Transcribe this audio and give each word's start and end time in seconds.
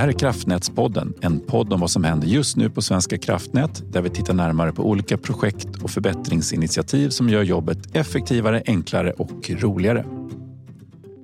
Det 0.00 0.02
här 0.02 0.08
är 0.08 0.18
Kraftnätspodden, 0.18 1.14
en 1.20 1.40
podd 1.40 1.72
om 1.72 1.80
vad 1.80 1.90
som 1.90 2.04
händer 2.04 2.28
just 2.28 2.56
nu 2.56 2.70
på 2.70 2.82
Svenska 2.82 3.18
kraftnät 3.18 3.92
där 3.92 4.02
vi 4.02 4.10
tittar 4.10 4.34
närmare 4.34 4.72
på 4.72 4.82
olika 4.82 5.18
projekt 5.18 5.82
och 5.82 5.90
förbättringsinitiativ 5.90 7.08
som 7.08 7.28
gör 7.28 7.42
jobbet 7.42 7.96
effektivare, 7.96 8.62
enklare 8.66 9.12
och 9.12 9.50
roligare. 9.50 10.04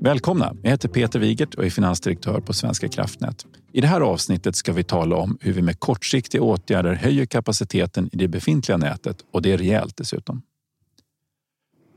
Välkomna! 0.00 0.56
Jag 0.62 0.70
heter 0.70 0.88
Peter 0.88 1.18
Wigert 1.18 1.54
och 1.54 1.64
är 1.64 1.70
finansdirektör 1.70 2.40
på 2.40 2.52
Svenska 2.52 2.88
kraftnät. 2.88 3.46
I 3.72 3.80
det 3.80 3.86
här 3.86 4.00
avsnittet 4.00 4.56
ska 4.56 4.72
vi 4.72 4.84
tala 4.84 5.16
om 5.16 5.38
hur 5.40 5.52
vi 5.52 5.62
med 5.62 5.80
kortsiktiga 5.80 6.42
åtgärder 6.42 6.94
höjer 6.94 7.26
kapaciteten 7.26 8.08
i 8.12 8.16
det 8.16 8.28
befintliga 8.28 8.76
nätet 8.76 9.16
och 9.32 9.42
det 9.42 9.52
är 9.52 9.58
rejält 9.58 9.96
dessutom. 9.96 10.42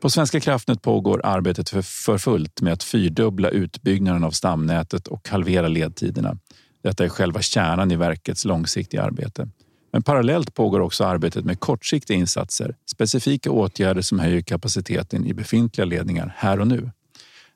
På 0.02 0.10
Svenska 0.10 0.40
kraftnät 0.40 0.82
pågår 0.82 1.22
arbetet 1.24 1.70
för, 1.70 1.82
för 1.82 2.18
fullt 2.18 2.62
med 2.62 2.74
att 2.74 2.84
fyrdubbla 2.84 3.50
utbyggnaden 3.50 4.24
av 4.24 4.32
stamnätet 4.32 5.08
och 5.08 5.30
halvera 5.30 5.68
ledtiderna. 5.68 6.38
Detta 6.82 7.06
är 7.06 7.10
själva 7.10 7.42
kärnan 7.42 7.92
i 7.92 7.96
verkets 7.96 8.46
långsiktiga 8.46 9.04
arbete. 9.04 9.48
Men 9.92 10.04
parallellt 10.04 10.54
pågår 10.54 10.80
också 10.80 11.06
arbetet 11.06 11.46
med 11.46 11.60
kortsiktiga 11.60 12.18
insatser, 12.18 12.76
specifika 12.86 13.52
åtgärder 13.52 14.02
som 14.02 14.20
höjer 14.20 14.42
kapaciteten 14.42 15.26
i 15.26 15.34
befintliga 15.34 15.86
ledningar 15.86 16.34
här 16.38 16.60
och 16.60 16.68
nu. 16.68 16.92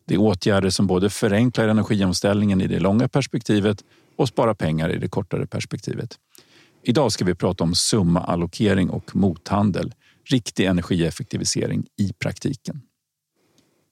Det 0.06 0.14
är 0.14 0.20
åtgärder 0.20 0.70
som 0.70 0.88
både 0.88 1.10
förenklar 1.10 1.68
energiomställningen 1.68 2.62
i 2.62 2.68
det 2.68 2.80
långa 2.80 3.08
perspektivet 3.08 3.84
och 4.18 4.28
sparar 4.28 4.54
pengar 4.54 4.90
i 4.90 4.98
det 4.98 5.08
kortare 5.08 5.48
perspektivet. 5.48 6.18
Idag 6.84 7.12
ska 7.12 7.26
vi 7.26 7.36
prata 7.36 7.64
om 7.64 7.76
summaallokering 7.76 8.90
och 8.90 9.16
mothandel 9.16 9.94
riktig 10.30 10.66
energieffektivisering 10.66 11.86
i 11.98 12.14
praktiken. 12.14 12.82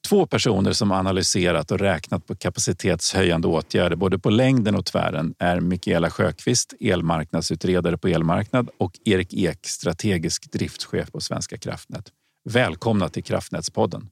Två 0.10 0.26
personer 0.26 0.73
som 0.73 0.91
analyserat 0.91 1.72
och 1.72 1.80
räknat 1.80 2.28
på 2.28 2.36
kapacitetshöjande 2.36 3.48
åtgärder 3.48 3.96
både 3.96 4.20
på 4.20 4.30
längden 4.30 4.76
och 4.76 4.86
tvären 4.86 5.34
är 5.40 5.60
Mikaela 5.60 6.10
Sjöqvist, 6.10 6.74
elmarknadsutredare 6.80 7.98
på 7.98 8.08
elmarknad 8.08 8.70
och 8.77 8.99
Erik 9.05 9.34
Ek, 9.34 9.68
strategisk 9.68 10.52
driftschef 10.52 11.12
på 11.12 11.21
Svenska 11.21 11.58
kraftnät. 11.58 12.12
Välkomna 12.43 13.10
till 13.10 13.24
Kraftnätspodden. 13.24 14.10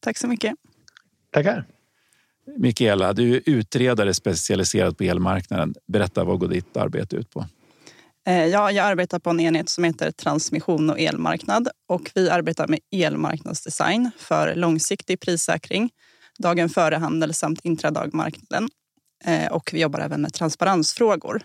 Tack 0.00 0.18
så 0.18 0.28
mycket. 0.28 0.54
Tackar. 1.30 1.66
Mikaela, 2.56 3.12
du 3.12 3.36
är 3.36 3.42
utredare 3.46 4.14
specialiserad 4.14 4.98
på 4.98 5.04
elmarknaden. 5.04 5.74
Berätta, 5.86 6.24
vad 6.24 6.38
går 6.38 6.48
ditt 6.48 6.76
arbete 6.76 7.16
ut 7.16 7.30
på? 7.30 7.46
Eh, 8.26 8.46
ja, 8.46 8.72
jag 8.72 8.86
arbetar 8.86 9.18
på 9.18 9.30
en 9.30 9.40
enhet 9.40 9.68
som 9.68 9.84
heter 9.84 10.10
transmission 10.10 10.90
och 10.90 11.00
elmarknad 11.00 11.68
och 11.88 12.10
vi 12.14 12.30
arbetar 12.30 12.68
med 12.68 12.80
elmarknadsdesign 12.92 14.10
för 14.18 14.54
långsiktig 14.54 15.20
prissäkring, 15.20 15.90
dagen 16.38 16.68
före 16.68 16.96
handel 16.96 17.34
samt 17.34 17.60
intradagmarknaden. 17.64 18.68
Eh, 19.24 19.52
och 19.52 19.70
vi 19.72 19.80
jobbar 19.80 20.00
även 20.00 20.22
med 20.22 20.34
transparensfrågor. 20.34 21.42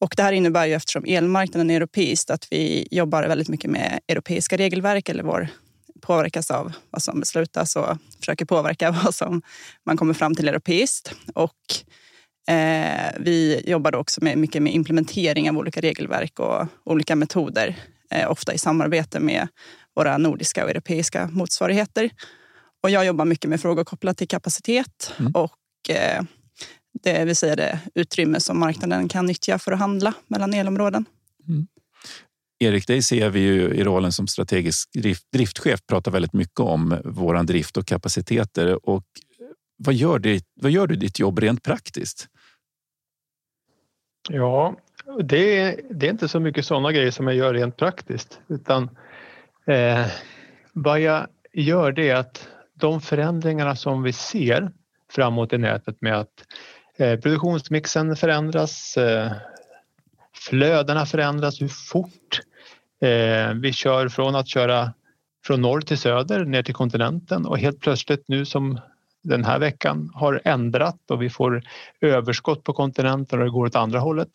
Och 0.00 0.14
det 0.16 0.22
här 0.22 0.32
innebär 0.32 0.66
ju 0.66 0.74
eftersom 0.74 1.04
elmarknaden 1.04 1.70
är 1.70 1.76
europeisk 1.76 2.30
att 2.30 2.48
vi 2.50 2.88
jobbar 2.90 3.22
väldigt 3.22 3.48
mycket 3.48 3.70
med 3.70 4.00
europeiska 4.08 4.56
regelverk 4.56 5.08
eller 5.08 5.22
vår 5.22 5.48
påverkas 6.00 6.50
av 6.50 6.72
vad 6.90 7.02
som 7.02 7.20
beslutas 7.20 7.76
och 7.76 7.96
försöker 8.20 8.44
påverka 8.44 8.90
vad 9.04 9.14
som 9.14 9.42
man 9.86 9.96
kommer 9.96 10.14
fram 10.14 10.34
till 10.34 10.48
europeiskt. 10.48 11.14
Och 11.34 11.56
Eh, 12.48 13.12
vi 13.20 13.62
jobbar 13.66 13.94
också 13.94 14.24
med, 14.24 14.38
mycket 14.38 14.62
med 14.62 14.74
implementering 14.74 15.50
av 15.50 15.58
olika 15.58 15.80
regelverk 15.80 16.38
och 16.40 16.66
olika 16.84 17.16
metoder. 17.16 17.76
Eh, 18.10 18.30
ofta 18.30 18.54
i 18.54 18.58
samarbete 18.58 19.20
med 19.20 19.48
våra 19.96 20.18
nordiska 20.18 20.64
och 20.64 20.70
europeiska 20.70 21.28
motsvarigheter. 21.32 22.10
Och 22.82 22.90
jag 22.90 23.06
jobbar 23.06 23.24
mycket 23.24 23.50
med 23.50 23.60
frågor 23.60 23.84
kopplat 23.84 24.16
till 24.16 24.28
kapacitet 24.28 25.12
mm. 25.18 25.32
och 25.32 25.90
eh, 25.90 26.22
det 27.02 27.24
vill 27.24 27.36
säga 27.36 27.56
det 27.56 27.80
utrymme 27.94 28.40
som 28.40 28.58
marknaden 28.58 29.08
kan 29.08 29.26
nyttja 29.26 29.58
för 29.58 29.72
att 29.72 29.78
handla 29.78 30.12
mellan 30.28 30.54
elområden. 30.54 31.04
Mm. 31.48 31.66
Erik, 32.58 32.86
dig 32.86 33.02
ser 33.02 33.30
vi 33.30 33.40
ju 33.40 33.74
i 33.74 33.84
rollen 33.84 34.12
som 34.12 34.26
strategisk 34.26 34.92
drift, 34.92 35.24
driftchef 35.32 35.80
prata 35.86 36.10
väldigt 36.10 36.32
mycket 36.32 36.60
om 36.60 37.00
våran 37.04 37.46
drift 37.46 37.76
och 37.76 37.86
kapaciteter. 37.86 38.88
Och 38.88 39.04
vad 39.76 39.94
gör, 39.94 40.18
det, 40.18 40.44
vad 40.60 40.70
gör 40.70 40.86
du 40.86 40.96
ditt 40.96 41.18
jobb 41.18 41.38
rent 41.38 41.62
praktiskt? 41.62 42.28
Ja, 44.28 44.76
det 45.22 45.58
är, 45.58 45.80
det 45.90 46.06
är 46.06 46.10
inte 46.10 46.28
så 46.28 46.40
mycket 46.40 46.66
sådana 46.66 46.92
grejer 46.92 47.10
som 47.10 47.26
jag 47.26 47.36
gör 47.36 47.54
rent 47.54 47.76
praktiskt 47.76 48.40
utan 48.48 48.90
eh, 49.66 50.06
vad 50.72 51.00
jag 51.00 51.26
gör 51.52 51.92
det 51.92 52.10
är 52.10 52.16
att 52.16 52.48
de 52.74 53.00
förändringarna 53.00 53.76
som 53.76 54.02
vi 54.02 54.12
ser 54.12 54.70
framåt 55.12 55.52
i 55.52 55.58
nätet 55.58 56.00
med 56.00 56.18
att 56.18 56.44
eh, 56.96 57.20
produktionsmixen 57.20 58.16
förändras, 58.16 58.96
eh, 58.96 59.32
flödena 60.34 61.06
förändras, 61.06 61.62
hur 61.62 61.68
fort 61.68 62.40
eh, 63.00 63.54
vi 63.54 63.72
kör 63.72 64.08
från 64.08 64.34
att 64.34 64.48
köra 64.48 64.92
från 65.46 65.60
norr 65.60 65.80
till 65.80 65.98
söder 65.98 66.44
ner 66.44 66.62
till 66.62 66.74
kontinenten 66.74 67.46
och 67.46 67.58
helt 67.58 67.80
plötsligt 67.80 68.24
nu 68.28 68.44
som 68.44 68.80
den 69.24 69.44
här 69.44 69.58
veckan 69.58 70.10
har 70.14 70.40
ändrat 70.44 71.10
och 71.10 71.22
vi 71.22 71.30
får 71.30 71.62
överskott 72.00 72.64
på 72.64 72.72
kontinenten 72.72 73.38
och 73.38 73.44
det 73.44 73.50
går 73.50 73.66
åt 73.66 73.76
andra 73.76 73.98
hållet. 73.98 74.30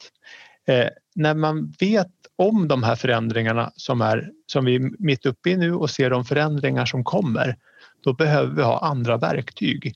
Eh, 0.68 0.88
när 1.16 1.34
man 1.34 1.74
vet 1.80 2.12
om 2.36 2.68
de 2.68 2.84
här 2.84 2.96
förändringarna 2.96 3.72
som, 3.76 4.02
är, 4.02 4.32
som 4.46 4.66
vi 4.66 4.76
är 4.76 4.92
mitt 5.00 5.26
uppe 5.26 5.50
i 5.50 5.58
nu 5.58 5.74
och 5.74 5.90
ser 5.90 6.10
de 6.10 6.26
förändringar 6.26 6.86
som 6.86 7.04
kommer, 7.04 7.56
då 8.04 8.14
behöver 8.14 8.56
vi 8.56 8.62
ha 8.62 8.80
andra 8.80 9.18
verktyg. 9.18 9.96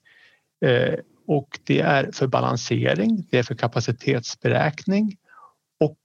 Eh, 0.65 0.95
och 1.27 1.59
det 1.63 1.79
är 1.79 2.11
för 2.11 2.27
balansering, 2.27 3.27
det 3.31 3.39
är 3.39 3.43
för 3.43 3.55
kapacitetsberäkning 3.55 5.15
och 5.79 5.97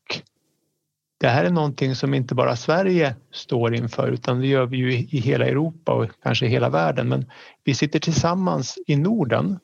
det 1.20 1.28
här 1.28 1.44
är 1.44 1.50
någonting 1.50 1.94
som 1.94 2.14
inte 2.14 2.34
bara 2.34 2.56
Sverige 2.56 3.16
står 3.32 3.74
inför 3.74 4.08
utan 4.08 4.40
det 4.40 4.46
gör 4.46 4.66
vi 4.66 4.76
ju 4.76 4.92
i 4.92 5.20
hela 5.20 5.46
Europa 5.46 5.92
och 5.92 6.10
kanske 6.22 6.46
i 6.46 6.48
hela 6.48 6.68
världen. 6.68 7.08
Men 7.08 7.30
vi 7.64 7.74
sitter 7.74 7.98
tillsammans 7.98 8.78
i 8.86 8.96
Norden 8.96 9.58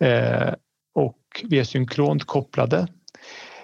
eh, 0.00 0.54
och 0.94 1.18
vi 1.44 1.58
är 1.58 1.64
synkront 1.64 2.24
kopplade. 2.24 2.88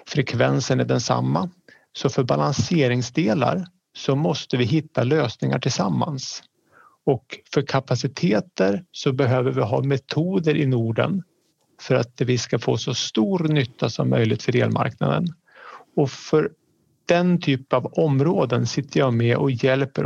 Frekvensen 0.05 0.79
är 0.79 0.85
densamma. 0.85 1.49
Så 1.93 2.09
för 2.09 2.23
balanseringsdelar 2.23 3.67
så 3.95 4.15
måste 4.15 4.57
vi 4.57 4.65
hitta 4.65 5.03
lösningar 5.03 5.59
tillsammans. 5.59 6.43
Och 7.05 7.39
för 7.53 7.61
kapaciteter 7.61 8.85
så 8.91 9.13
behöver 9.13 9.51
vi 9.51 9.61
ha 9.61 9.83
metoder 9.83 10.57
i 10.57 10.65
Norden 10.65 11.23
för 11.81 11.95
att 11.95 12.21
vi 12.21 12.37
ska 12.37 12.59
få 12.59 12.77
så 12.77 12.93
stor 12.93 13.39
nytta 13.39 13.89
som 13.89 14.09
möjligt 14.09 14.43
för 14.43 14.55
elmarknaden. 14.55 15.27
Och 15.95 16.11
för 16.11 16.49
den 17.05 17.41
typ 17.41 17.73
av 17.73 17.85
områden 17.85 18.67
sitter 18.67 18.99
jag 18.99 19.13
med 19.13 19.37
och 19.37 19.51
hjälper 19.51 20.05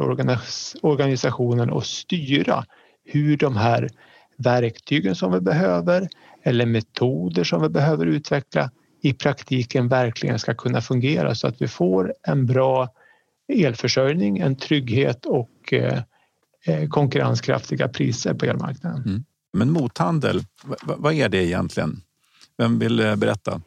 organisationen 0.81 1.73
att 1.73 1.85
styra 1.85 2.65
hur 3.05 3.37
de 3.37 3.57
här 3.57 3.89
verktygen 4.37 5.15
som 5.15 5.31
vi 5.31 5.41
behöver 5.41 6.07
eller 6.43 6.65
metoder 6.65 7.43
som 7.43 7.61
vi 7.61 7.69
behöver 7.69 8.05
utveckla 8.05 8.71
i 9.01 9.13
praktiken 9.13 9.87
verkligen 9.87 10.39
ska 10.39 10.53
kunna 10.53 10.81
fungera 10.81 11.35
så 11.35 11.47
att 11.47 11.61
vi 11.61 11.67
får 11.67 12.13
en 12.23 12.45
bra 12.45 12.89
elförsörjning, 13.53 14.37
en 14.37 14.55
trygghet 14.55 15.25
och 15.25 15.73
eh, 15.73 16.01
eh, 16.65 16.89
konkurrenskraftiga 16.89 17.87
priser 17.87 18.33
på 18.33 18.45
elmarknaden. 18.45 19.03
Mm. 19.05 19.23
Men 19.53 19.71
mothandel, 19.71 20.43
vad 20.81 21.13
är 21.13 21.29
det 21.29 21.45
egentligen? 21.45 22.01
Vem 22.57 22.79
vill 22.79 22.99
eh, 22.99 23.15
berätta? 23.15 23.61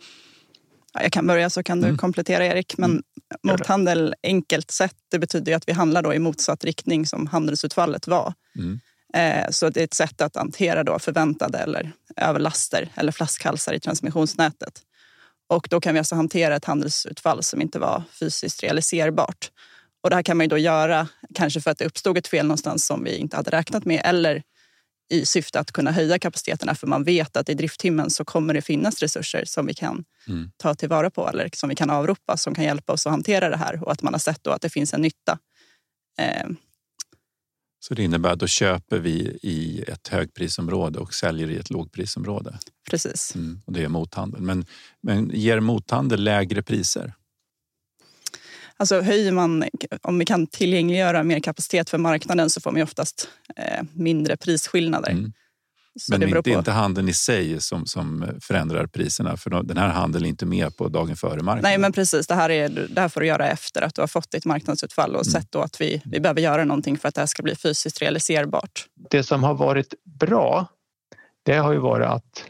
Jag 0.93 1.13
kan 1.13 1.27
börja 1.27 1.51
så 1.51 1.63
kan 1.63 1.81
du 1.81 1.87
mm. 1.87 1.99
komplettera 1.99 2.47
Erik. 2.47 2.79
Men 2.79 2.91
mm. 2.91 3.03
mothandel 3.43 4.15
enkelt 4.23 4.71
sett, 4.71 4.97
det 5.11 5.19
betyder 5.19 5.57
att 5.57 5.69
vi 5.69 5.73
handlar 5.73 6.03
då 6.03 6.15
i 6.15 6.19
motsatt 6.19 6.65
riktning 6.65 7.07
som 7.07 7.27
handelsutfallet 7.27 8.07
var. 8.07 8.35
Mm. 8.57 8.81
Eh, 9.15 9.51
så 9.51 9.71
det 9.71 9.81
är 9.81 9.85
ett 9.85 9.95
sätt 9.95 10.21
att 10.21 10.37
hantera 10.37 10.85
då 10.85 10.99
förväntade 10.99 11.59
eller 11.59 11.93
överlaster 12.17 12.89
eller 12.95 13.13
flaskhalsar 13.13 13.73
i 13.73 13.81
transmissionsnätet. 13.81 14.83
Och 15.49 15.67
då 15.71 15.81
kan 15.81 15.95
vi 15.95 15.99
alltså 15.99 16.15
hantera 16.15 16.57
ett 16.57 16.65
handelsutfall 16.65 17.43
som 17.43 17.61
inte 17.61 17.79
var 17.79 18.03
fysiskt 18.21 18.63
realiserbart. 18.63 19.51
Och 20.03 20.11
det 20.11 20.17
här 20.17 20.23
kan 20.23 20.37
man 20.37 20.45
ju 20.45 20.49
då 20.49 20.59
göra 20.59 21.09
kanske 21.35 21.61
för 21.61 21.71
att 21.71 21.79
det 21.79 21.85
uppstod 21.85 22.19
ett 22.19 22.29
fel 22.29 22.47
någonstans 22.47 22.87
som 22.87 23.05
vi 23.05 23.17
inte 23.17 23.37
hade 23.37 23.51
räknat 23.51 23.85
med 23.85 24.01
eller 24.05 24.43
i 25.11 25.27
syfte 25.27 25.61
att 25.61 25.73
kunna 25.73 25.93
höja 25.93 26.19
kapaciteterna 26.19 26.75
för 26.75 26.87
man 26.87 27.05
vet 27.05 27.37
att 27.37 27.49
i 27.49 27.55
drifttimmen 27.55 28.11
så 28.11 28.25
kommer 28.25 28.55
det 28.55 28.63
finnas 28.63 29.01
resurser 29.01 29.45
som 29.45 29.67
vi 29.67 29.75
kan 29.75 30.05
mm. 30.29 30.51
ta 30.57 30.75
tillvara 30.75 31.11
på 31.11 31.29
eller 31.29 31.51
som 31.53 31.69
vi 31.69 31.75
kan 31.75 31.91
avropa 31.91 32.37
som 32.37 32.55
kan 32.55 32.65
hjälpa 32.65 32.93
oss 32.93 33.07
att 33.07 33.11
hantera 33.11 33.49
det 33.49 33.57
här 33.57 33.85
och 33.85 33.93
att 33.93 34.03
man 34.03 34.15
har 34.15 34.19
sett 34.19 34.45
då 34.45 34.51
att 34.51 34.63
det 34.63 34.71
finns 34.71 34.95
en 34.95 35.03
nytta. 35.03 35.39
Eh. 36.19 36.49
Så 37.81 37.95
det 37.95 38.03
innebär 38.03 38.33
att 38.33 38.39
då 38.39 38.47
köper 38.47 38.99
vi 38.99 39.39
i 39.43 39.85
ett 39.89 40.09
högprisområde 40.09 40.99
och 40.99 41.15
säljer 41.15 41.51
i 41.51 41.57
ett 41.57 41.71
lågprisområde? 41.71 42.59
Precis. 42.91 43.35
Mm, 43.35 43.61
och 43.65 43.73
det 43.73 43.85
är 43.85 43.89
mothandel. 43.89 44.41
Men, 44.41 44.67
men 45.03 45.31
ger 45.35 45.61
mothandel 45.61 46.25
lägre 46.25 46.63
priser? 46.63 47.15
Alltså 48.81 49.01
höjer 49.01 49.33
man, 49.33 49.65
om 50.03 50.19
vi 50.19 50.25
kan 50.25 50.47
tillgängliggöra 50.47 51.23
mer 51.23 51.41
kapacitet 51.41 51.91
för 51.91 51.99
marknaden 51.99 52.51
så 52.51 52.61
får 52.61 52.73
man 52.73 52.83
oftast 52.83 53.29
eh, 53.57 53.83
mindre 53.93 54.37
prisskillnader. 54.37 55.11
Mm. 55.11 55.33
Så 56.01 56.13
Men 56.13 56.21
det 56.21 56.27
är 56.27 56.43
på. 56.43 56.51
inte 56.51 56.71
handeln 56.71 57.09
i 57.09 57.13
sig 57.13 57.61
som, 57.61 57.87
som 57.87 58.27
förändrar 58.43 58.87
priserna 58.87 59.37
för 59.37 59.51
de- 59.51 59.67
den 59.67 59.77
här 59.77 59.89
handeln 59.89 60.25
är 60.25 60.29
inte 60.29 60.47
med 60.47 60.77
på 60.77 60.89
dagen 60.89 61.17
före 61.17 61.35
marknaden. 61.37 61.63
Nej, 61.63 61.79
men 61.79 61.93
precis. 61.93 62.27
Det 62.27 62.35
här, 62.35 62.51
är, 62.51 62.69
det 62.69 63.01
här 63.01 63.09
får 63.09 63.21
du 63.21 63.27
göra 63.27 63.49
efter 63.49 63.83
att 63.83 63.95
du 63.95 64.03
har 64.03 64.07
fått 64.07 64.31
ditt 64.31 64.45
marknadsutfall 64.45 65.17
och 65.17 65.27
sett 65.27 65.53
då 65.53 65.61
att 65.61 65.81
vi, 65.81 66.03
vi 66.05 66.21
behöver 66.21 66.41
göra 66.41 66.65
någonting 66.65 66.99
för 66.99 67.09
att 67.09 67.15
det 67.15 67.21
här 67.21 67.27
ska 67.27 67.43
bli 67.43 67.57
fysiskt 67.57 68.03
realiserbart. 68.03 68.87
Det 69.11 69.23
som 69.23 69.45
har 69.45 69.55
varit 69.55 69.95
bra, 70.21 70.67
det 71.43 71.57
har 71.57 71.73
ju 71.73 71.79
varit 71.79 72.07
att 72.07 72.45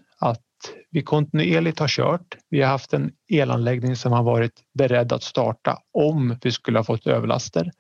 vi 0.91 1.03
kontinuerligt 1.03 1.79
har 1.79 1.89
kört. 1.89 2.37
Vi 2.51 2.63
har 2.63 2.69
haft 2.69 2.93
en 2.93 3.13
elanläggning 3.29 3.97
som 3.97 4.13
har 4.13 4.23
varit 4.23 4.53
beredd 4.75 5.13
att 5.13 5.23
starta 5.23 5.79
om 5.93 6.39
vi 6.43 6.53
skulle 6.53 6.79
ha 6.79 6.85
fått 6.85 7.07
överlaster. 7.07 7.71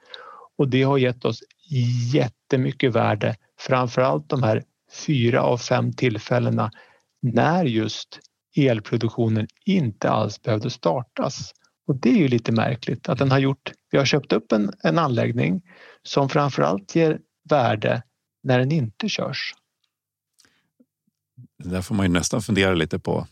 Och 0.58 0.68
det 0.68 0.82
har 0.82 0.98
gett 0.98 1.24
oss 1.24 1.40
jättemycket 2.12 2.94
värde, 2.94 3.36
framförallt 3.58 4.28
de 4.28 4.42
här 4.42 4.62
fyra 5.06 5.42
av 5.42 5.58
fem 5.58 5.92
tillfällena 5.92 6.70
när 7.22 7.64
just 7.64 8.20
elproduktionen 8.56 9.46
inte 9.64 10.10
alls 10.10 10.42
behövde 10.42 10.70
startas. 10.70 11.52
Och 11.86 11.96
det 11.96 12.10
är 12.10 12.16
ju 12.16 12.28
lite 12.28 12.52
märkligt 12.52 13.08
att 13.08 13.18
den 13.18 13.30
har 13.30 13.38
gjort, 13.38 13.72
vi 13.90 13.98
har 13.98 14.04
köpt 14.04 14.32
upp 14.32 14.52
en, 14.52 14.72
en 14.82 14.98
anläggning 14.98 15.62
som 16.02 16.28
framförallt 16.28 16.94
ger 16.94 17.18
värde 17.50 18.02
när 18.42 18.58
den 18.58 18.72
inte 18.72 19.08
körs. 19.08 19.54
Det 21.62 21.68
där 21.68 21.82
får 21.82 21.94
man 21.94 22.06
ju 22.06 22.12
nästan 22.12 22.42
fundera 22.42 22.74
lite 22.74 22.98
på 22.98 23.26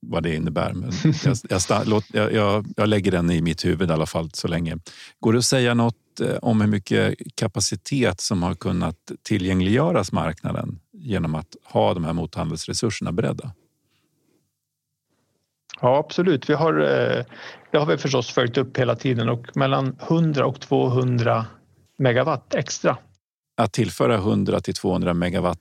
vad 0.00 0.22
det 0.22 0.34
innebär. 0.34 0.72
Men 0.72 0.92
jag, 1.24 1.60
jag, 1.68 1.88
låt, 1.88 2.04
jag, 2.12 2.32
jag, 2.32 2.66
jag 2.76 2.88
lägger 2.88 3.10
den 3.12 3.30
i 3.30 3.42
mitt 3.42 3.64
huvud 3.64 3.90
i 3.90 3.92
alla 3.92 4.06
fall 4.06 4.30
så 4.32 4.48
länge. 4.48 4.78
Går 5.20 5.32
det 5.32 5.38
att 5.38 5.44
säga 5.44 5.74
något 5.74 6.20
eh, 6.20 6.36
om 6.42 6.60
hur 6.60 6.68
mycket 6.68 7.16
kapacitet 7.34 8.20
som 8.20 8.42
har 8.42 8.54
kunnat 8.54 8.96
tillgängliggöras 9.22 10.12
marknaden 10.12 10.80
genom 10.92 11.34
att 11.34 11.56
ha 11.64 11.94
de 11.94 12.04
här 12.04 12.12
mothandelsresurserna 12.12 13.12
beredda? 13.12 13.52
Ja, 15.80 15.98
absolut. 15.98 16.50
Vi 16.50 16.54
har, 16.54 16.80
eh, 16.80 17.24
det 17.70 17.78
har 17.78 17.86
vi 17.86 17.96
förstås 17.96 18.30
följt 18.30 18.56
upp 18.56 18.76
hela 18.76 18.96
tiden 18.96 19.28
och 19.28 19.56
mellan 19.56 19.96
100 20.08 20.46
och 20.46 20.60
200 20.60 21.46
megawatt 21.98 22.54
extra. 22.54 22.98
Att 23.56 23.72
tillföra 23.72 24.16
100 24.16 24.60
till 24.60 24.74
200 24.74 25.14
megawatt 25.14 25.58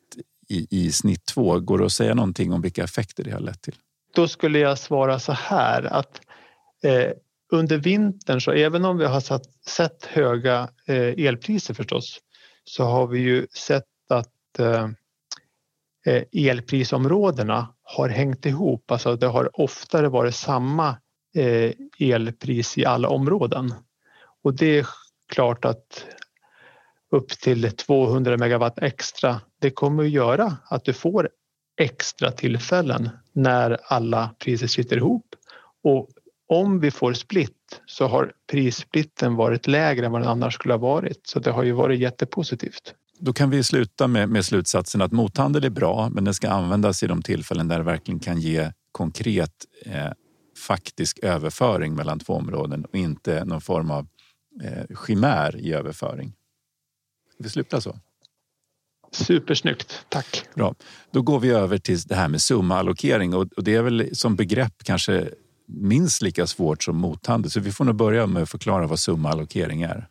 i, 0.49 0.67
i 0.69 0.91
snitt 0.91 1.25
två 1.25 1.59
går 1.59 1.77
det 1.77 1.85
att 1.85 1.91
säga 1.91 2.13
någonting 2.13 2.53
om 2.53 2.61
vilka 2.61 2.83
effekter 2.83 3.23
det 3.23 3.31
har 3.31 3.39
lett 3.39 3.61
till? 3.61 3.75
Då 4.15 4.27
skulle 4.27 4.59
jag 4.59 4.77
svara 4.77 5.19
så 5.19 5.31
här 5.31 5.83
att 5.83 6.21
eh, 6.83 7.11
under 7.51 7.77
vintern 7.77 8.41
så 8.41 8.51
även 8.51 8.85
om 8.85 8.97
vi 8.97 9.05
har 9.05 9.19
satt, 9.19 9.45
sett 9.67 10.05
höga 10.05 10.69
eh, 10.85 11.25
elpriser 11.25 11.73
förstås 11.73 12.19
så 12.63 12.83
har 12.83 13.07
vi 13.07 13.19
ju 13.19 13.47
sett 13.53 13.83
att 14.09 14.59
eh, 14.59 14.89
eh, 16.05 16.23
elprisområdena 16.31 17.73
har 17.83 18.09
hängt 18.09 18.45
ihop. 18.45 18.91
Alltså 18.91 19.15
det 19.15 19.27
har 19.27 19.61
oftare 19.61 20.09
varit 20.09 20.35
samma 20.35 20.97
eh, 21.35 21.71
elpris 21.99 22.77
i 22.77 22.85
alla 22.85 23.09
områden. 23.09 23.73
Och 24.43 24.53
det 24.53 24.79
är 24.79 24.87
klart 25.29 25.65
att 25.65 26.05
upp 27.11 27.29
till 27.29 27.71
200 27.71 28.37
megawatt 28.37 28.79
extra, 28.79 29.41
det 29.61 29.69
kommer 29.69 30.03
att 30.03 30.09
göra 30.09 30.57
att 30.69 30.85
du 30.85 30.93
får 30.93 31.29
extra 31.81 32.31
tillfällen 32.31 33.09
när 33.33 33.77
alla 33.83 34.29
priser 34.39 34.67
sitter 34.67 34.97
ihop. 34.97 35.25
Och 35.83 36.09
om 36.49 36.79
vi 36.79 36.91
får 36.91 37.13
split 37.13 37.81
så 37.85 38.07
har 38.07 38.31
prissplitten 38.51 39.35
varit 39.35 39.67
lägre 39.67 40.05
än 40.05 40.11
vad 40.11 40.21
den 40.21 40.29
annars 40.29 40.53
skulle 40.53 40.73
ha 40.73 40.79
varit. 40.79 41.27
Så 41.27 41.39
det 41.39 41.51
har 41.51 41.63
ju 41.63 41.71
varit 41.71 41.99
jättepositivt. 41.99 42.93
Då 43.19 43.33
kan 43.33 43.49
vi 43.49 43.63
sluta 43.63 44.07
med, 44.07 44.29
med 44.29 44.45
slutsatsen 44.45 45.01
att 45.01 45.11
mothandel 45.11 45.63
är 45.63 45.69
bra, 45.69 46.09
men 46.09 46.23
den 46.23 46.33
ska 46.33 46.49
användas 46.49 47.03
i 47.03 47.07
de 47.07 47.21
tillfällen 47.21 47.67
där 47.67 47.77
det 47.77 47.83
verkligen 47.83 48.19
kan 48.19 48.39
ge 48.39 48.71
konkret 48.91 49.51
eh, 49.85 50.11
faktisk 50.67 51.19
överföring 51.19 51.95
mellan 51.95 52.19
två 52.19 52.33
områden 52.33 52.85
och 52.85 52.95
inte 52.95 53.45
någon 53.45 53.61
form 53.61 53.91
av 53.91 54.07
eh, 54.63 54.97
chimär 55.07 55.57
i 55.57 55.73
överföring. 55.73 56.33
Vi 57.39 57.49
sluta 57.49 57.81
så? 57.81 57.99
Supersnyggt, 59.11 60.05
tack. 60.09 60.43
Bra. 60.55 60.75
Då 61.11 61.21
går 61.21 61.39
vi 61.39 61.49
över 61.49 61.77
till 61.77 61.99
det 61.99 62.15
här 62.15 62.27
med 62.27 62.41
summaallokering 62.41 63.33
och, 63.33 63.47
och 63.57 63.63
det 63.63 63.75
är 63.75 63.81
väl 63.81 64.15
som 64.15 64.35
begrepp 64.35 64.83
kanske 64.83 65.29
minst 65.67 66.21
lika 66.21 66.47
svårt 66.47 66.83
som 66.83 66.97
mothandel. 66.97 67.51
Så 67.51 67.59
vi 67.59 67.71
får 67.71 67.85
nog 67.85 67.95
börja 67.95 68.27
med 68.27 68.43
att 68.43 68.49
förklara 68.49 68.87
vad 68.87 68.99
summaallokering 68.99 69.81
är. 69.81 70.07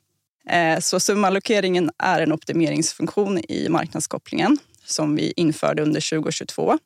Eh, 0.49 0.79
Så 0.81 1.01
summaallokeringen 1.01 1.91
är 1.99 2.21
en 2.21 2.33
optimeringsfunktion 2.33 3.39
i 3.39 3.69
marknadskopplingen 3.69 4.59
som 4.85 5.17
vi 5.17 5.33
införde 5.37 5.83
under 5.83 6.11
2022. 6.11 6.79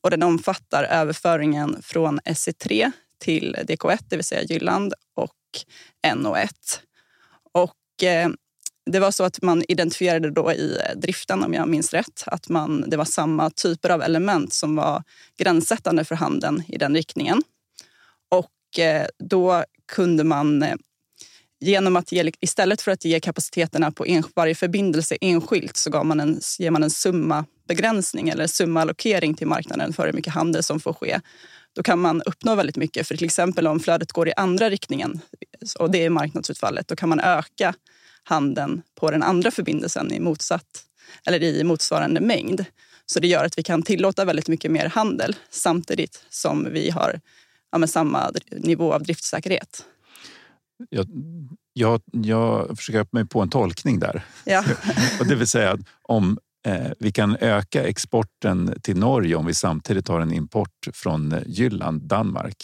Och 0.00 0.10
den 0.10 0.22
omfattar 0.22 0.84
överföringen 0.84 1.82
från 1.82 2.20
SE3 2.20 2.92
till 3.18 3.56
DK1, 3.68 3.98
det 4.08 4.16
vill 4.16 4.24
säga 4.24 4.42
Jylland, 4.42 4.94
och 5.14 5.32
NO1. 6.06 6.48
Och 7.52 8.04
eh, 8.04 8.28
det 8.86 9.00
var 9.00 9.10
så 9.10 9.24
att 9.24 9.42
man 9.42 9.64
identifierade 9.68 10.30
då 10.30 10.52
i 10.52 10.78
eh, 10.88 10.98
driften, 10.98 11.44
om 11.44 11.54
jag 11.54 11.68
minns 11.68 11.92
rätt, 11.92 12.24
att 12.26 12.48
man, 12.48 12.84
det 12.86 12.96
var 12.96 13.04
samma 13.04 13.50
typer 13.50 13.90
av 13.90 14.02
element 14.02 14.52
som 14.52 14.76
var 14.76 15.02
gränssättande 15.38 16.04
för 16.04 16.14
handeln 16.14 16.62
i 16.68 16.78
den 16.78 16.94
riktningen. 16.94 17.42
Och 18.28 18.78
eh, 18.78 19.06
då 19.18 19.64
kunde 19.92 20.24
man 20.24 20.62
eh, 20.62 20.74
genom 21.60 21.96
att 21.96 22.12
ge, 22.12 22.32
istället 22.40 22.82
för 22.82 22.90
att 22.90 23.04
ge 23.04 23.20
kapaciteterna 23.20 23.90
på 23.90 24.06
en, 24.06 24.24
varje 24.34 24.54
förbindelse 24.54 25.16
enskilt 25.20 25.76
så 25.76 25.90
gav 25.90 26.06
man 26.06 26.20
en, 26.20 26.40
ger 26.58 26.70
man 26.70 26.82
en 26.82 26.90
summabegränsning 26.90 28.28
eller 28.28 28.46
summaallokering 28.46 29.34
till 29.34 29.46
marknaden 29.46 29.92
för 29.92 30.06
hur 30.06 30.12
mycket 30.12 30.32
handel 30.32 30.62
som 30.62 30.80
får 30.80 30.92
ske. 30.92 31.20
Då 31.74 31.82
kan 31.82 31.98
man 31.98 32.22
uppnå 32.22 32.54
väldigt 32.54 32.76
mycket. 32.76 33.08
För 33.08 33.16
till 33.16 33.24
exempel 33.24 33.66
om 33.66 33.80
flödet 33.80 34.12
går 34.12 34.28
i 34.28 34.32
andra 34.36 34.70
riktningen 34.70 35.20
och 35.78 35.90
det 35.90 36.04
är 36.04 36.10
marknadsutfallet, 36.10 36.88
då 36.88 36.96
kan 36.96 37.08
man 37.08 37.20
öka 37.20 37.74
handeln 38.28 38.82
på 38.94 39.10
den 39.10 39.22
andra 39.22 39.50
förbindelsen 39.50 40.12
i, 40.12 40.20
motsatt, 40.20 40.84
eller 41.26 41.42
i 41.42 41.64
motsvarande 41.64 42.20
mängd. 42.20 42.64
Så 43.06 43.20
det 43.20 43.28
gör 43.28 43.44
att 43.44 43.58
vi 43.58 43.62
kan 43.62 43.82
tillåta 43.82 44.24
väldigt 44.24 44.48
mycket 44.48 44.70
mer 44.70 44.88
handel 44.88 45.36
samtidigt 45.50 46.24
som 46.28 46.68
vi 46.72 46.90
har 46.90 47.20
ja, 47.72 47.78
med 47.78 47.90
samma 47.90 48.30
nivå 48.50 48.92
av 48.92 49.02
driftsäkerhet. 49.02 49.84
Jag, 50.88 51.06
jag, 51.72 52.00
jag 52.12 52.78
försöker 52.78 53.06
mig 53.10 53.26
på 53.26 53.40
en 53.40 53.50
tolkning 53.50 53.98
där. 53.98 54.24
Ja. 54.44 54.64
Och 55.20 55.26
det 55.26 55.34
vill 55.34 55.46
säga 55.46 55.72
att 55.72 55.80
om 56.02 56.38
eh, 56.66 56.90
vi 56.98 57.12
kan 57.12 57.36
öka 57.36 57.84
exporten 57.84 58.80
till 58.82 58.98
Norge 58.98 59.36
om 59.36 59.46
vi 59.46 59.54
samtidigt 59.54 60.08
har 60.08 60.20
en 60.20 60.32
import 60.32 60.88
från 60.92 61.32
eh, 61.32 61.42
Jylland, 61.46 62.02
Danmark. 62.02 62.56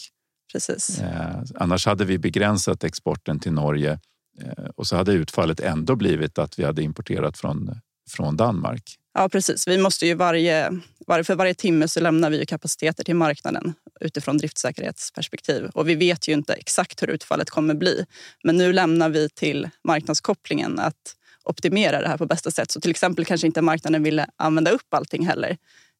Precis. 0.52 0.98
Eh, 0.98 1.42
annars 1.54 1.86
hade 1.86 2.04
vi 2.04 2.18
begränsat 2.18 2.84
exporten 2.84 3.40
till 3.40 3.52
Norge 3.52 3.98
Eh, 4.40 4.64
och 4.76 4.86
så 4.86 4.96
hade 4.96 5.12
utfallet 5.12 5.60
ändå 5.60 5.96
blivit 5.96 6.38
att 6.38 6.58
vi 6.58 6.64
hade 6.64 6.82
importerat 6.82 7.38
från, 7.38 7.80
från 8.10 8.36
Danmark. 8.36 8.98
Ja, 9.14 9.28
precis. 9.28 9.68
Vi 9.68 9.78
måste 9.78 10.06
ju 10.06 10.14
varje, 10.14 10.80
varje, 11.06 11.24
för 11.24 11.34
varje 11.34 11.54
timme 11.54 11.88
så 11.88 12.00
lämnar 12.00 12.30
vi 12.30 12.38
ju 12.38 12.46
kapaciteter 12.46 13.04
till 13.04 13.16
marknaden 13.16 13.74
utifrån 14.00 14.38
driftsäkerhetsperspektiv. 14.38 15.64
Och 15.64 15.88
vi 15.88 15.94
vet 15.94 16.28
ju 16.28 16.32
inte 16.32 16.52
exakt 16.52 17.02
hur 17.02 17.08
utfallet 17.08 17.50
kommer 17.50 17.74
bli. 17.74 18.04
Men 18.44 18.56
nu 18.56 18.72
lämnar 18.72 19.08
vi 19.08 19.28
till 19.28 19.68
marknadskopplingen 19.84 20.78
att 20.78 21.16
optimera 21.44 22.00
det 22.00 22.08
här 22.08 22.18
på 22.18 22.26
bästa 22.26 22.50
sätt. 22.50 22.70
Så 22.70 22.80
till 22.80 22.90
exempel 22.90 23.24
kanske 23.24 23.46
inte 23.46 23.62
marknaden 23.62 24.02
ville 24.02 24.26
använda 24.36 24.70
upp 24.70 24.94
allting 24.94 25.26
heller 25.26 25.56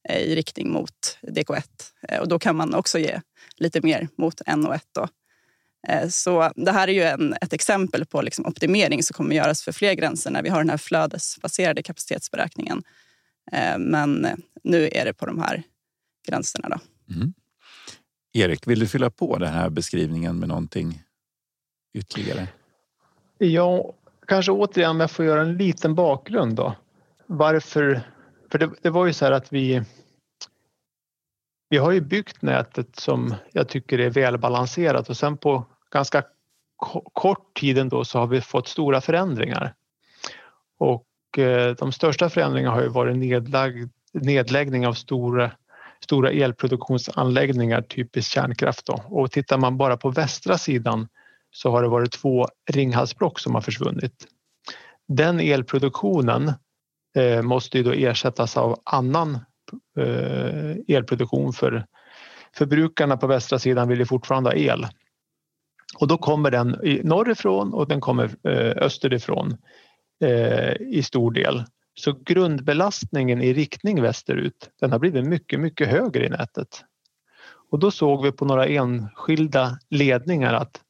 eh, 0.09 0.19
i 0.19 0.37
riktning 0.37 0.73
mot 0.73 1.19
DK1. 1.23 1.63
Eh, 2.09 2.21
och 2.21 2.29
då 2.29 2.39
kan 2.39 2.57
man 2.57 2.75
också 2.75 2.99
ge 2.99 3.21
lite 3.57 3.81
mer 3.81 4.09
mot 4.19 4.41
NO1. 4.41 4.81
Då. 4.95 5.09
Eh, 5.89 6.09
Så 6.09 6.53
det 6.57 6.73
här 6.73 6.89
är 6.89 6.93
ju 6.93 7.03
en, 7.03 7.35
ett 7.41 7.53
exempel 7.53 8.07
på 8.07 8.23
liksom 8.23 8.47
optimering 8.47 9.03
som 9.03 9.15
kommer 9.15 9.35
göras 9.37 9.63
för 9.63 9.73
fler 9.73 9.95
gränser 9.95 10.31
när 10.31 10.43
vi 10.43 10.49
har 10.49 10.59
den 10.59 10.71
här 10.71 10.77
flödesbaserade 10.77 11.83
kapacitetsberäkningen. 11.83 12.83
Eh, 13.53 13.79
Men 13.79 14.27
nu 14.65 14.89
är 14.93 15.05
det 15.05 15.15
på 15.15 15.27
de 15.27 15.39
här 15.39 15.63
gränserna. 16.29 16.69
Då. 16.69 16.79
Mm. 17.15 17.33
Erik, 18.33 18.67
vill 18.67 18.81
du 18.81 18.87
fylla 18.87 19.11
på 19.11 19.39
den 19.39 19.53
här 19.53 19.71
beskrivningen 19.71 20.39
med 20.39 20.49
någonting 20.49 21.03
ytterligare? 21.95 22.49
Ja, 23.39 23.93
kanske 24.27 24.53
återigen 24.53 24.91
om 24.91 25.01
jag 25.01 25.11
får 25.11 25.25
göra 25.25 25.41
en 25.41 25.57
liten 25.57 25.95
bakgrund 25.95 26.57
då. 26.57 26.77
Varför? 27.27 28.03
För 28.53 28.59
det, 28.59 28.71
det 28.83 28.91
var 28.91 29.07
ju 29.07 29.13
så 29.13 29.25
här 29.25 29.33
att 29.33 29.53
vi 29.53 29.83
vi 31.73 31.79
har 31.79 31.93
ju 31.93 32.01
byggt 32.01 32.43
nätet 32.43 32.97
som 32.97 33.35
jag 33.53 33.69
tycker 33.69 33.99
är 33.99 34.11
välbalanserat 34.11 35.09
och 35.09 35.17
sen 35.17 35.37
på 35.37 35.67
ganska 35.91 36.25
kort 37.13 37.55
tid 37.61 37.79
ändå 37.79 38.05
så 38.05 38.19
har 38.19 38.27
vi 38.27 38.41
fått 38.41 38.69
stora 38.69 39.01
förändringar. 39.01 39.75
Och 40.79 41.39
eh, 41.39 41.75
de 41.75 41.93
största 41.93 42.31
förändringarna 42.31 42.75
har 42.75 42.83
ju 42.83 42.89
varit 42.89 43.17
nedlagd, 43.17 43.91
nedläggning 44.13 44.87
av 44.87 44.93
stora, 44.93 45.51
stora 46.01 46.31
elproduktionsanläggningar, 46.31 47.83
typiskt 47.83 48.33
kärnkraft. 48.33 48.87
Då. 48.87 49.03
Och 49.09 49.31
tittar 49.31 49.59
man 49.59 49.77
bara 49.77 49.97
på 49.97 50.11
västra 50.11 50.59
sidan 50.59 51.09
så 51.51 51.71
har 51.71 51.83
det 51.83 51.89
varit 51.89 52.13
två 52.13 52.49
Ringhalsblock 52.71 53.41
som 53.41 53.55
har 53.55 53.63
försvunnit. 53.63 54.27
Den 55.09 55.41
elproduktionen 55.41 56.53
eh, 57.17 57.43
måste 57.43 57.79
ju 57.79 57.85
då 57.85 57.93
ersättas 57.93 58.57
av 58.57 58.81
annan 58.85 59.39
Eh, 59.97 60.97
elproduktion 60.97 61.53
för 61.53 61.87
förbrukarna 62.55 63.17
på 63.17 63.27
västra 63.27 63.59
sidan 63.59 63.89
vill 63.89 63.99
ju 63.99 64.07
fortfarande 64.07 64.51
ha 64.51 64.55
el. 64.55 64.87
Och 65.99 66.09
då 66.09 66.19
kommer 66.19 66.51
den 66.51 66.69
norrifrån 67.03 67.75
och 67.75 67.89
den 67.89 68.01
kommer 68.01 68.25
eh, 68.25 68.85
österifrån 68.85 69.57
eh, 70.21 70.73
i 70.81 71.03
stor 71.03 71.31
del. 71.31 71.65
Så 71.95 72.13
grundbelastningen 72.25 73.43
i 73.43 73.53
riktning 73.53 74.03
västerut 74.03 74.71
den 74.81 74.93
har 74.93 74.99
blivit 74.99 75.27
mycket, 75.27 75.61
mycket 75.61 75.89
högre 75.89 76.27
i 76.27 76.29
nätet. 76.29 76.85
Och 77.71 77.79
då 77.79 77.91
såg 77.91 78.25
vi 78.25 78.33
på 78.33 78.45
några 78.45 78.67
enskilda 78.67 79.79
ledningar 79.91 80.55
att, 80.55 80.81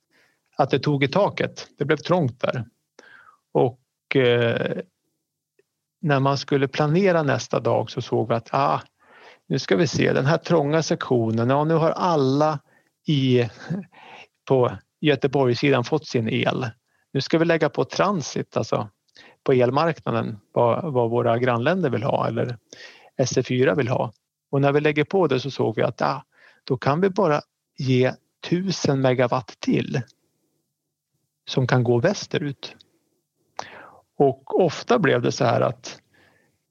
att 0.57 0.71
det 0.71 0.79
tog 0.79 1.05
i 1.05 1.09
taket. 1.09 1.69
Det 1.79 1.85
blev 1.85 1.97
trångt 1.97 2.41
där. 2.41 2.65
Och 3.53 4.17
eh, 4.17 4.79
när 6.03 6.21
man 6.21 6.39
skulle 6.39 6.69
planera 6.69 7.23
nästa 7.23 7.61
dag 7.61 7.91
så 7.91 8.03
såg 8.03 8.29
vi 8.29 8.35
att 8.35 8.49
ah, 8.53 8.81
nu 9.47 9.59
ska 9.59 9.77
vi 9.77 9.87
se 9.87 10.13
den 10.13 10.27
här 10.27 10.39
trånga 10.39 10.83
sektionen. 10.83 11.51
Ja, 11.51 11.65
nu 11.65 11.75
har 11.75 11.91
alla 11.91 12.59
i, 13.07 13.49
på 14.49 14.73
Göteborgssidan 15.01 15.85
fått 15.85 16.07
sin 16.07 16.29
el. 16.29 16.71
Nu 17.13 17.21
ska 17.21 17.39
vi 17.39 17.45
lägga 17.45 17.69
på 17.69 17.85
transit, 17.85 18.57
alltså 18.57 18.89
på 19.45 19.53
elmarknaden 19.53 20.39
vad, 20.53 20.93
vad 20.93 21.11
våra 21.11 21.39
grannländer 21.39 21.91
vill 21.91 22.03
ha 22.03 22.29
eller 22.29 22.57
SE4 23.23 23.77
vill 23.77 23.89
ha. 23.89 24.13
Och 24.51 24.61
när 24.61 24.73
vi 24.73 24.81
lägger 24.81 25.05
på 25.05 25.27
det 25.27 25.41
så 25.41 25.51
såg 25.51 25.77
vi 25.77 25.83
att 25.83 26.03
ah, 26.03 26.25
då 26.65 26.77
kan 26.77 27.01
vi 27.01 27.11
bara 27.11 27.41
ge 27.79 28.13
1000 28.47 29.01
megawatt 29.01 29.57
till 29.61 30.01
som 31.49 31.67
kan 31.67 31.85
gå 31.85 31.99
västerut. 31.99 32.77
Och 34.23 34.61
ofta 34.61 34.99
blev 34.99 35.23
det 35.23 35.33
så 35.33 35.45
här 35.45 35.61
att 35.61 36.01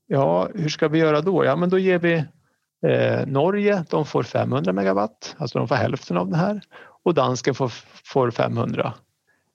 ja, 0.07 0.49
hur 0.55 0.69
ska 0.69 0.87
vi 0.87 0.99
göra 0.99 1.21
då? 1.21 1.45
Ja, 1.45 1.55
men 1.55 1.69
då 1.69 1.79
ger 1.79 1.99
vi 1.99 2.13
eh, 2.87 3.27
Norge, 3.27 3.85
de 3.89 4.05
får 4.05 4.23
500 4.23 4.73
megawatt, 4.73 5.35
alltså 5.37 5.59
de 5.59 5.67
får 5.67 5.75
hälften 5.75 6.17
av 6.17 6.29
det 6.29 6.37
här 6.37 6.61
och 7.03 7.13
dansken 7.13 7.55
får, 7.55 7.71
får 8.03 8.31
500. 8.31 8.93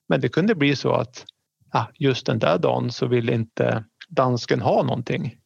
Men 0.08 0.20
det 0.20 0.28
kunde 0.28 0.54
bli 0.54 0.76
så 0.76 0.92
att 0.92 1.24
ah, 1.70 1.84
just 1.94 2.26
den 2.26 2.38
där 2.38 2.58
dagen 2.58 2.92
så 2.92 3.06
vill 3.06 3.30
inte 3.30 3.84
dansken 4.08 4.60
ha 4.60 4.82
någonting. 4.82 5.36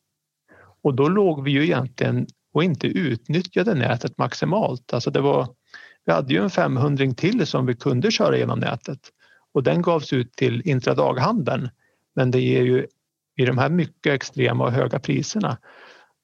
Och 0.83 0.95
då 0.95 1.09
låg 1.09 1.45
vi 1.45 1.51
ju 1.51 1.65
egentligen 1.65 2.27
och 2.53 2.65
inte 2.65 2.87
utnyttjade 2.87 3.75
nätet 3.75 4.19
maximalt. 4.19 4.93
Alltså 4.93 5.11
det 5.11 5.21
var, 5.21 5.49
vi 6.05 6.13
hade 6.13 6.35
ju 6.35 6.43
en 6.43 6.51
500 6.51 7.15
till 7.17 7.47
som 7.47 7.67
vi 7.67 7.75
kunde 7.75 8.11
köra 8.11 8.37
genom 8.37 8.59
nätet 8.59 9.01
och 9.53 9.63
den 9.63 9.83
gavs 9.83 10.13
ut 10.13 10.33
till 10.33 10.63
intradaghandeln. 10.65 11.69
Men 12.21 12.31
det 12.31 12.41
ger 12.41 12.63
ju 12.63 12.87
i 13.37 13.45
de 13.45 13.59
här 13.59 13.69
mycket 13.69 14.13
extrema 14.13 14.65
och 14.65 14.73
höga 14.73 14.99
priserna 14.99 15.59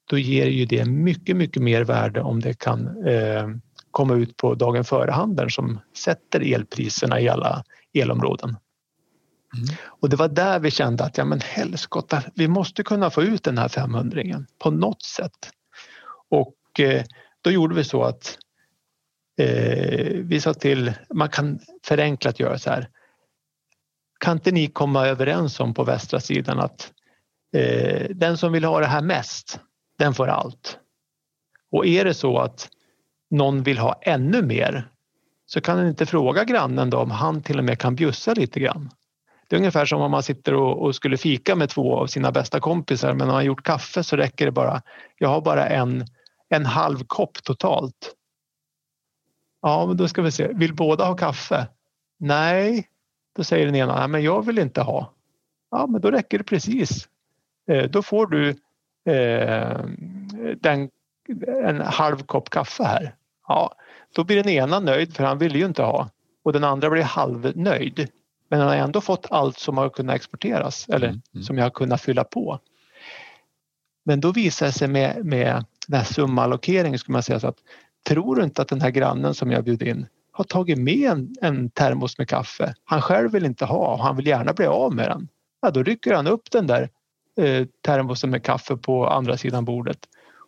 då 0.09 0.17
ger 0.17 0.45
ju 0.45 0.65
det 0.65 0.85
mycket, 0.85 1.35
mycket 1.35 1.63
mer 1.63 1.83
värde 1.83 2.21
om 2.21 2.39
det 2.39 2.53
kan 2.53 3.07
eh, 3.07 3.47
komma 3.91 4.15
ut 4.15 4.37
på 4.37 4.55
dagen 4.55 4.83
före-handeln 4.83 5.49
som 5.49 5.79
sätter 5.97 6.53
elpriserna 6.53 7.19
i 7.19 7.29
alla 7.29 7.63
elområden. 7.93 8.49
Mm. 8.49 9.75
Och 9.85 10.09
det 10.09 10.15
var 10.15 10.27
där 10.27 10.59
vi 10.59 10.71
kände 10.71 11.03
att 11.03 11.17
ja 11.17 11.25
men 11.25 11.39
helskotta, 11.39 12.23
vi 12.35 12.47
måste 12.47 12.83
kunna 12.83 13.09
få 13.09 13.23
ut 13.23 13.43
den 13.43 13.57
här 13.57 13.67
500 13.67 14.21
på 14.59 14.71
något 14.71 15.03
sätt. 15.03 15.49
Och 16.29 16.79
eh, 16.79 17.03
då 17.41 17.51
gjorde 17.51 17.75
vi 17.75 17.83
så 17.83 18.03
att 18.03 18.37
eh, 19.39 20.13
vi 20.13 20.41
sa 20.41 20.53
till, 20.53 20.93
man 21.13 21.29
kan 21.29 21.59
förenklat 21.83 22.39
göra 22.39 22.59
så 22.59 22.69
här. 22.69 22.89
Kan 24.19 24.37
inte 24.37 24.51
ni 24.51 24.67
komma 24.67 25.07
överens 25.07 25.59
om 25.59 25.73
på 25.73 25.83
västra 25.83 26.19
sidan 26.19 26.59
att 26.59 26.91
eh, 27.53 28.09
den 28.09 28.37
som 28.37 28.51
vill 28.51 28.63
ha 28.63 28.79
det 28.79 28.85
här 28.85 29.01
mest, 29.01 29.59
den 29.97 30.13
får 30.13 30.27
allt. 30.27 30.79
Och 31.71 31.85
är 31.85 32.05
det 32.05 32.13
så 32.13 32.39
att 32.39 32.69
någon 33.29 33.63
vill 33.63 33.77
ha 33.77 33.99
ännu 34.01 34.41
mer 34.41 34.89
så 35.45 35.61
kan 35.61 35.77
den 35.77 35.87
inte 35.87 36.05
fråga 36.05 36.43
grannen 36.43 36.89
då 36.89 36.97
om 36.97 37.11
han 37.11 37.41
till 37.41 37.59
och 37.59 37.65
med 37.65 37.79
kan 37.79 37.95
bjussa 37.95 38.33
lite 38.33 38.59
grann. 38.59 38.89
Det 39.47 39.55
är 39.55 39.57
ungefär 39.57 39.85
som 39.85 40.01
om 40.01 40.11
man 40.11 40.23
sitter 40.23 40.53
och, 40.53 40.85
och, 40.85 40.95
skulle 40.95 41.17
fika 41.17 41.55
med 41.55 41.69
två 41.69 41.95
av 41.97 42.07
sina 42.07 42.31
bästa 42.31 42.59
kompisar 42.59 43.13
men 43.13 43.27
har 43.27 43.35
man 43.35 43.45
gjort 43.45 43.63
kaffe 43.63 44.03
så 44.03 44.15
räcker 44.15 44.45
det 44.45 44.51
bara, 44.51 44.81
jag 45.17 45.29
har 45.29 45.41
bara 45.41 45.67
en, 45.67 46.05
en 46.49 46.65
halv 46.65 47.03
kopp 47.07 47.43
totalt. 47.43 48.13
Ja, 49.61 49.85
men 49.87 49.97
då 49.97 50.07
ska 50.07 50.21
vi 50.21 50.31
se, 50.31 50.47
vill 50.53 50.75
båda 50.75 51.05
ha 51.05 51.15
kaffe? 51.15 51.67
Nej, 52.19 52.87
då 53.37 53.43
säger 53.43 53.65
den 53.65 53.75
ena, 53.75 53.99
nej 53.99 54.07
men 54.07 54.23
jag 54.23 54.45
vill 54.45 54.59
inte 54.59 54.81
ha. 54.81 55.13
Ja, 55.71 55.87
men 55.87 56.01
då 56.01 56.11
räcker 56.11 56.37
det 56.37 56.43
precis. 56.43 57.07
Eh, 57.67 57.83
då 57.83 58.01
får 58.01 58.27
du 58.27 58.49
eh, 59.13 59.79
den, 60.61 60.89
en 61.63 61.81
halv 61.81 62.17
kopp 62.17 62.49
kaffe 62.49 62.83
här. 62.83 63.15
Ja, 63.47 63.75
då 64.15 64.23
blir 64.23 64.35
den 64.35 64.49
ena 64.49 64.79
nöjd 64.79 65.15
för 65.15 65.23
han 65.23 65.37
vill 65.37 65.55
ju 65.55 65.65
inte 65.65 65.83
ha 65.83 66.09
och 66.43 66.53
den 66.53 66.63
andra 66.63 66.89
blir 66.89 67.03
halvnöjd. 67.03 68.09
Men 68.49 68.59
han 68.59 68.69
har 68.69 68.75
ändå 68.75 69.01
fått 69.01 69.27
allt 69.31 69.59
som 69.59 69.77
har 69.77 69.89
kunnat 69.89 70.15
exporteras 70.15 70.89
eller 70.89 71.07
mm, 71.07 71.21
mm. 71.33 71.43
som 71.43 71.57
jag 71.57 71.65
har 71.65 71.69
kunnat 71.69 72.01
fylla 72.01 72.23
på. 72.23 72.59
Men 74.05 74.21
då 74.21 74.31
visar 74.31 74.65
det 74.65 74.71
sig 74.71 74.87
med, 74.87 75.25
med 75.25 75.65
den 75.87 75.97
här 75.97 76.05
sumallokeringen 76.05 76.99
skulle 76.99 77.13
man 77.13 77.23
säga 77.23 77.39
så 77.39 77.47
att 77.47 77.57
tror 78.07 78.35
du 78.35 78.43
inte 78.43 78.61
att 78.61 78.67
den 78.67 78.81
här 78.81 78.89
grannen 78.89 79.33
som 79.33 79.51
jag 79.51 79.63
bjöd 79.63 79.81
in 79.81 80.07
har 80.37 80.43
tagit 80.43 80.77
med 80.77 81.09
en, 81.11 81.35
en 81.41 81.69
termos 81.69 82.17
med 82.17 82.29
kaffe. 82.29 82.75
Han 82.83 83.01
själv 83.01 83.31
vill 83.31 83.45
inte 83.45 83.65
ha 83.65 83.93
och 83.93 84.03
han 84.03 84.15
vill 84.15 84.27
gärna 84.27 84.53
bli 84.53 84.65
av 84.65 84.95
med 84.95 85.09
den. 85.09 85.27
Ja, 85.61 85.71
då 85.71 85.83
rycker 85.83 86.13
han 86.13 86.27
upp 86.27 86.51
den 86.51 86.67
där 86.67 86.89
eh, 87.37 87.67
termosen 87.85 88.29
med 88.29 88.43
kaffe 88.43 88.77
på 88.77 89.07
andra 89.07 89.37
sidan 89.37 89.65
bordet 89.65 89.99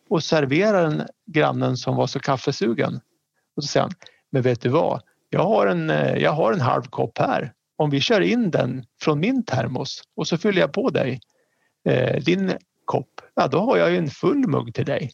och 0.09 0.23
serverar 0.23 0.83
den 0.83 1.07
grannen 1.25 1.77
som 1.77 1.95
var 1.95 2.07
så 2.07 2.19
kaffesugen. 2.19 2.99
Och 3.55 3.63
så 3.63 3.67
säger 3.67 3.83
han, 3.83 3.91
men 4.29 4.41
vet 4.41 4.61
du 4.61 4.69
vad? 4.69 5.01
Jag 5.29 5.43
har 5.43 5.67
en, 5.67 5.89
eh, 5.89 6.17
jag 6.17 6.31
har 6.31 6.53
en 6.53 6.61
halv 6.61 6.83
kopp 6.83 7.17
här. 7.17 7.53
Om 7.75 7.89
vi 7.89 8.01
kör 8.01 8.21
in 8.21 8.51
den 8.51 8.85
från 9.01 9.19
min 9.19 9.43
termos 9.43 10.01
och 10.15 10.27
så 10.27 10.37
fyller 10.37 10.61
jag 10.61 10.73
på 10.73 10.89
dig 10.89 11.19
eh, 11.85 12.23
din 12.23 12.51
kopp, 12.85 13.21
ja 13.35 13.47
då 13.47 13.59
har 13.59 13.77
jag 13.77 13.91
ju 13.91 13.97
en 13.97 14.09
full 14.09 14.47
mugg 14.47 14.73
till 14.73 14.85
dig. 14.85 15.11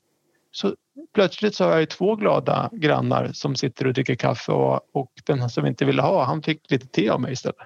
Så 0.52 0.76
plötsligt 1.14 1.56
så 1.56 1.64
har 1.64 1.72
jag 1.72 1.80
ju 1.80 1.86
två 1.86 2.16
glada 2.16 2.70
grannar 2.74 3.32
som 3.34 3.56
sitter 3.56 3.88
och 3.88 3.94
dricker 3.94 4.16
kaffe 4.16 4.52
och, 4.52 4.80
och 4.94 5.12
den 5.24 5.50
som 5.50 5.66
inte 5.66 5.86
ville 5.86 6.02
ha, 6.02 6.24
han 6.24 6.42
fick 6.42 6.72
lite 6.72 6.88
te 6.88 7.10
av 7.10 7.22
mig 7.22 7.34
istället. 7.34 7.58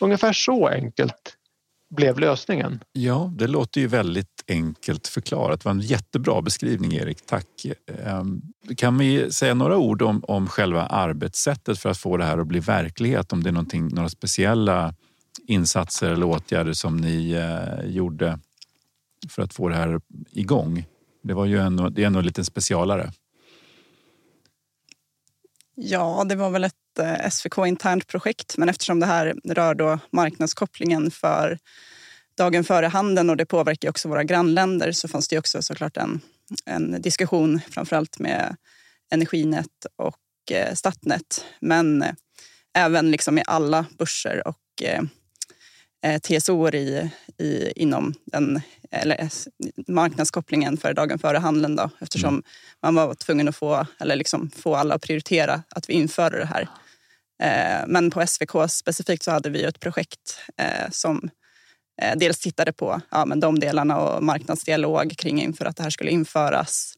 Ungefär 0.00 0.32
så 0.32 0.68
enkelt 0.68 1.36
blev 1.90 2.18
lösningen. 2.18 2.80
Ja, 2.92 3.32
det 3.34 3.46
låter 3.46 3.80
ju 3.80 3.86
väldigt 3.86 4.44
enkelt 4.48 5.08
förklarat. 5.08 5.60
Det 5.60 5.64
var 5.64 5.72
en 5.72 5.80
jättebra 5.80 6.42
beskrivning, 6.42 6.92
Erik. 6.92 7.26
Tack. 7.26 7.66
Ehm, 8.04 8.42
kan 8.76 8.98
vi 8.98 9.32
säga 9.32 9.54
några 9.54 9.76
ord 9.76 10.02
om, 10.02 10.24
om 10.28 10.48
själva 10.48 10.86
arbetssättet 10.86 11.78
för 11.78 11.90
att 11.90 11.98
få 11.98 12.16
det 12.16 12.24
här 12.24 12.38
att 12.38 12.46
bli 12.46 12.60
verklighet? 12.60 13.32
Om 13.32 13.42
det 13.42 13.50
är 13.50 13.94
några 13.94 14.08
speciella 14.08 14.94
insatser 15.46 16.10
eller 16.10 16.26
åtgärder 16.26 16.72
som 16.72 16.96
ni 16.96 17.30
eh, 17.32 17.90
gjorde 17.90 18.38
för 19.28 19.42
att 19.42 19.54
få 19.54 19.68
det 19.68 19.76
här 19.76 20.00
igång? 20.30 20.84
Det 21.24 21.34
var 21.34 21.46
ju 21.46 21.58
ändå, 21.58 21.88
det 21.88 22.02
är 22.02 22.06
ändå 22.06 22.18
en 22.18 22.26
liten 22.26 22.44
specialare. 22.44 23.12
Ja, 25.74 26.24
det 26.28 26.34
var 26.34 26.50
väl 26.50 26.64
ett 26.64 26.98
eh, 26.98 27.30
SVK-internt 27.30 28.06
projekt 28.06 28.56
men 28.56 28.68
eftersom 28.68 29.00
det 29.00 29.06
här 29.06 29.34
rör 29.44 29.74
då 29.74 29.98
marknadskopplingen 30.10 31.10
för 31.10 31.58
dagen 32.36 32.64
före 32.64 32.86
handeln 32.86 33.30
och 33.30 33.36
det 33.36 33.46
påverkar 33.46 33.90
också 33.90 34.08
våra 34.08 34.24
grannländer 34.24 34.92
så 34.92 35.08
fanns 35.08 35.28
det 35.28 35.38
också 35.38 35.62
såklart 35.62 35.96
en, 35.96 36.20
en 36.64 37.02
diskussion 37.02 37.60
framförallt 37.70 38.18
med 38.18 38.56
Energinet 39.10 39.86
och 39.96 40.52
eh, 40.52 40.74
Statnet 40.74 41.44
men 41.60 42.02
eh, 42.02 42.14
även 42.74 43.10
liksom 43.10 43.38
i 43.38 43.42
alla 43.46 43.86
börser 43.98 44.48
och 44.48 44.82
eh 44.82 45.02
TSO 46.22 46.68
i, 46.68 47.10
i, 47.38 47.72
inom 47.76 48.14
den 48.24 48.60
eller 48.90 49.28
marknadskopplingen 49.92 50.76
för 50.76 50.94
dagen 50.94 51.18
före 51.18 51.38
handeln 51.38 51.76
då, 51.76 51.90
eftersom 52.00 52.34
mm. 52.34 52.44
man 52.82 52.94
var 52.94 53.14
tvungen 53.14 53.48
att 53.48 53.56
få, 53.56 53.86
eller 54.00 54.16
liksom 54.16 54.50
få 54.50 54.74
alla 54.74 54.94
att 54.94 55.02
prioritera 55.02 55.62
att 55.68 55.88
vi 55.88 55.92
införde 55.92 56.38
det 56.38 56.46
här. 56.46 56.68
Eh, 57.42 57.86
men 57.86 58.10
på 58.10 58.26
SVK 58.26 58.70
specifikt 58.70 59.22
så 59.22 59.30
hade 59.30 59.50
vi 59.50 59.64
ett 59.64 59.80
projekt 59.80 60.38
eh, 60.56 60.90
som 60.90 61.30
eh, 62.02 62.16
dels 62.16 62.38
tittade 62.38 62.72
på 62.72 63.00
ja, 63.10 63.24
men 63.26 63.40
de 63.40 63.58
delarna 63.58 64.00
och 64.00 64.22
marknadsdialog 64.22 65.16
kring 65.18 65.42
inför 65.42 65.64
att 65.64 65.76
det 65.76 65.82
här 65.82 65.90
skulle 65.90 66.10
införas 66.10 66.94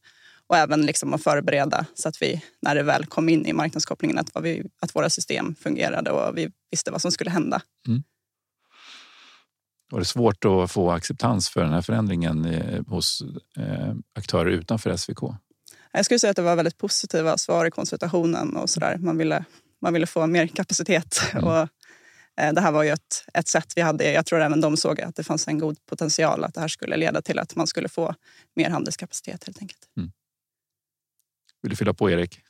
och 0.46 0.56
även 0.56 0.86
liksom 0.86 1.14
att 1.14 1.22
förbereda 1.22 1.86
så 1.94 2.08
att 2.08 2.22
vi 2.22 2.42
när 2.62 2.74
det 2.74 2.82
väl 2.82 3.06
kom 3.06 3.28
in 3.28 3.46
i 3.46 3.52
marknadskopplingen 3.52 4.18
att, 4.18 4.30
vi, 4.42 4.64
att 4.80 4.94
våra 4.94 5.10
system 5.10 5.54
fungerade 5.54 6.10
och 6.10 6.38
vi 6.38 6.50
visste 6.70 6.90
vad 6.90 7.02
som 7.02 7.12
skulle 7.12 7.30
hända. 7.30 7.62
Mm. 7.88 8.02
Var 9.90 9.98
det 9.98 10.04
svårt 10.04 10.44
att 10.44 10.72
få 10.72 10.90
acceptans 10.90 11.48
för 11.48 11.60
den 11.60 11.72
här 11.72 11.82
förändringen 11.82 12.44
eh, 12.44 12.82
hos 12.86 13.22
eh, 13.56 13.94
aktörer 14.14 14.50
utanför 14.50 14.96
SVK? 14.96 15.18
Jag 15.92 16.04
skulle 16.04 16.18
säga 16.18 16.30
att 16.30 16.36
det 16.36 16.42
var 16.42 16.56
väldigt 16.56 16.78
positiva 16.78 17.38
svar 17.38 17.66
i 17.66 17.70
konsultationen 17.70 18.56
och 18.56 18.70
sådär. 18.70 18.96
Man 18.98 19.18
ville, 19.18 19.44
man 19.82 19.92
ville 19.92 20.06
få 20.06 20.26
mer 20.26 20.46
kapacitet. 20.46 21.20
Mm. 21.32 21.44
Och, 21.44 21.68
Eh, 22.40 22.52
det 22.52 22.60
här 22.60 22.72
var 22.72 22.82
ju 22.82 22.90
ett, 22.90 23.24
ett 23.34 23.48
sätt 23.48 23.72
vi 23.76 23.82
hade. 23.82 24.12
Jag 24.12 24.26
tror 24.26 24.40
även 24.40 24.60
de 24.60 24.76
såg 24.76 25.00
att 25.00 25.16
det 25.16 25.24
fanns 25.24 25.48
en 25.48 25.58
god 25.58 25.86
potential 25.86 26.44
att 26.44 26.54
det 26.54 26.60
här 26.60 26.68
skulle 26.68 26.96
leda 26.96 27.22
till 27.22 27.38
att 27.38 27.56
man 27.56 27.66
skulle 27.66 27.88
få 27.88 28.14
mer 28.54 28.70
handelskapacitet 28.70 29.44
helt 29.44 29.62
enkelt. 29.62 29.88
Mm. 29.96 30.12
Vill 31.62 31.70
du 31.70 31.76
fylla 31.76 31.94
på 31.94 32.10
Erik? 32.10 32.40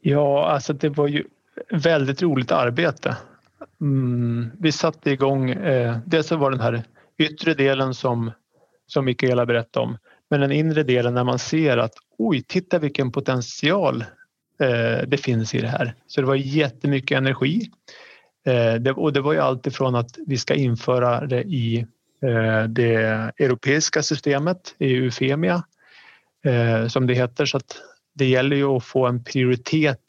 Ja, 0.00 0.50
alltså 0.50 0.72
det 0.72 0.88
var 0.88 1.08
ju 1.08 1.24
väldigt 1.70 2.22
roligt 2.22 2.50
arbete. 2.50 3.16
Mm, 3.80 4.50
vi 4.58 4.72
satte 4.72 5.10
igång, 5.10 5.50
eh, 5.50 5.98
dels 6.06 6.26
så 6.26 6.36
var 6.36 6.50
den 6.50 6.60
här 6.60 6.82
yttre 7.18 7.54
delen 7.54 7.94
som, 7.94 8.32
som 8.86 9.04
Mikaela 9.04 9.46
berättade 9.46 9.86
om, 9.86 9.98
men 10.30 10.40
den 10.40 10.52
inre 10.52 10.82
delen 10.82 11.14
när 11.14 11.24
man 11.24 11.38
ser 11.38 11.76
att 11.76 11.92
oj, 12.18 12.42
titta 12.42 12.78
vilken 12.78 13.12
potential 13.12 14.04
eh, 14.60 15.06
det 15.06 15.20
finns 15.20 15.54
i 15.54 15.60
det 15.60 15.68
här. 15.68 15.94
Så 16.06 16.20
det 16.20 16.26
var 16.26 16.34
jättemycket 16.34 17.18
energi. 17.18 17.70
Eh, 18.46 18.74
det, 18.74 18.92
och 18.92 19.12
det 19.12 19.20
var 19.20 19.32
ju 19.32 19.38
allt 19.38 19.66
ifrån 19.66 19.94
att 19.94 20.18
vi 20.26 20.38
ska 20.38 20.54
införa 20.54 21.26
det 21.26 21.42
i 21.42 21.86
eh, 22.22 22.62
det 22.68 22.94
europeiska 23.38 24.02
systemet, 24.02 24.74
i 24.78 24.94
Eufemia, 24.94 25.64
eh, 26.44 26.86
som 26.86 27.06
det 27.06 27.14
heter. 27.14 27.46
Så 27.46 27.56
att 27.56 27.76
det 28.14 28.26
gäller 28.26 28.56
ju 28.56 28.64
att 28.64 28.84
få 28.84 29.06
en 29.06 29.24
prioritet 29.24 30.00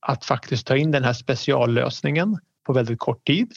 att 0.00 0.24
faktiskt 0.24 0.66
ta 0.66 0.76
in 0.76 0.90
den 0.90 1.04
här 1.04 1.12
speciallösningen 1.12 2.38
på 2.66 2.72
väldigt 2.72 2.98
kort 2.98 3.26
tid. 3.26 3.52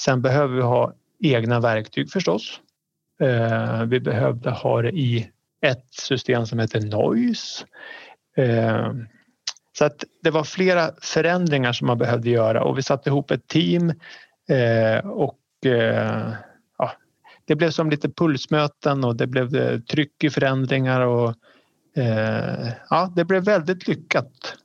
Sen 0.00 0.22
behöver 0.22 0.56
vi 0.56 0.62
ha 0.62 0.94
egna 1.20 1.60
verktyg 1.60 2.10
förstås. 2.10 2.60
Eh, 3.20 3.84
vi 3.84 4.00
behövde 4.00 4.50
ha 4.50 4.82
det 4.82 4.90
i 4.90 5.30
ett 5.66 5.86
system 5.90 6.46
som 6.46 6.58
heter 6.58 6.80
Noise. 6.80 7.64
Eh, 8.36 8.92
så 9.78 9.84
att 9.84 10.04
det 10.22 10.30
var 10.30 10.44
flera 10.44 10.90
förändringar 11.02 11.72
som 11.72 11.86
man 11.86 11.98
behövde 11.98 12.30
göra 12.30 12.64
och 12.64 12.78
vi 12.78 12.82
satte 12.82 13.10
ihop 13.10 13.30
ett 13.30 13.48
team 13.48 13.90
eh, 14.48 15.06
och 15.06 15.36
ja, 16.78 16.92
det 17.44 17.54
blev 17.54 17.70
som 17.70 17.90
lite 17.90 18.08
pulsmöten 18.08 19.04
och 19.04 19.16
det 19.16 19.26
blev 19.26 19.80
tryck 19.80 20.24
i 20.24 20.30
förändringar 20.30 21.00
och 21.00 21.34
ja, 22.90 23.12
det 23.16 23.24
blev 23.24 23.44
väldigt 23.44 23.88
lyckat. 23.88 24.56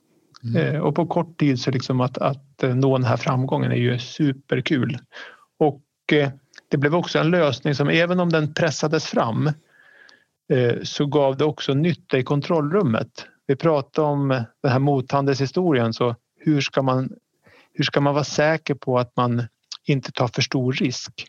Mm. 0.44 0.82
Och 0.82 0.94
på 0.94 1.06
kort 1.06 1.38
tid 1.38 1.60
så 1.60 1.70
liksom 1.70 2.00
att, 2.00 2.18
att 2.18 2.45
Eh, 2.62 2.74
nå 2.74 2.98
den 2.98 3.06
här 3.06 3.16
framgången 3.16 3.72
är 3.72 3.76
ju 3.76 3.98
superkul. 3.98 4.98
Och 5.58 5.82
eh, 6.12 6.30
det 6.68 6.76
blev 6.76 6.94
också 6.94 7.18
en 7.18 7.30
lösning 7.30 7.74
som 7.74 7.88
även 7.88 8.20
om 8.20 8.30
den 8.30 8.54
pressades 8.54 9.06
fram 9.06 9.46
eh, 10.52 10.74
så 10.82 11.06
gav 11.06 11.36
det 11.36 11.44
också 11.44 11.74
nytta 11.74 12.18
i 12.18 12.22
kontrollrummet. 12.22 13.26
Vi 13.46 13.56
pratade 13.56 14.08
om 14.08 14.28
den 14.62 14.72
här 14.72 14.78
mothandelshistorien 14.78 15.92
så 15.92 16.16
hur 16.40 16.60
ska 16.60 16.82
man, 16.82 17.12
hur 17.72 17.84
ska 17.84 18.00
man 18.00 18.14
vara 18.14 18.24
säker 18.24 18.74
på 18.74 18.98
att 18.98 19.16
man 19.16 19.42
inte 19.84 20.12
tar 20.12 20.28
för 20.28 20.42
stor 20.42 20.72
risk? 20.72 21.26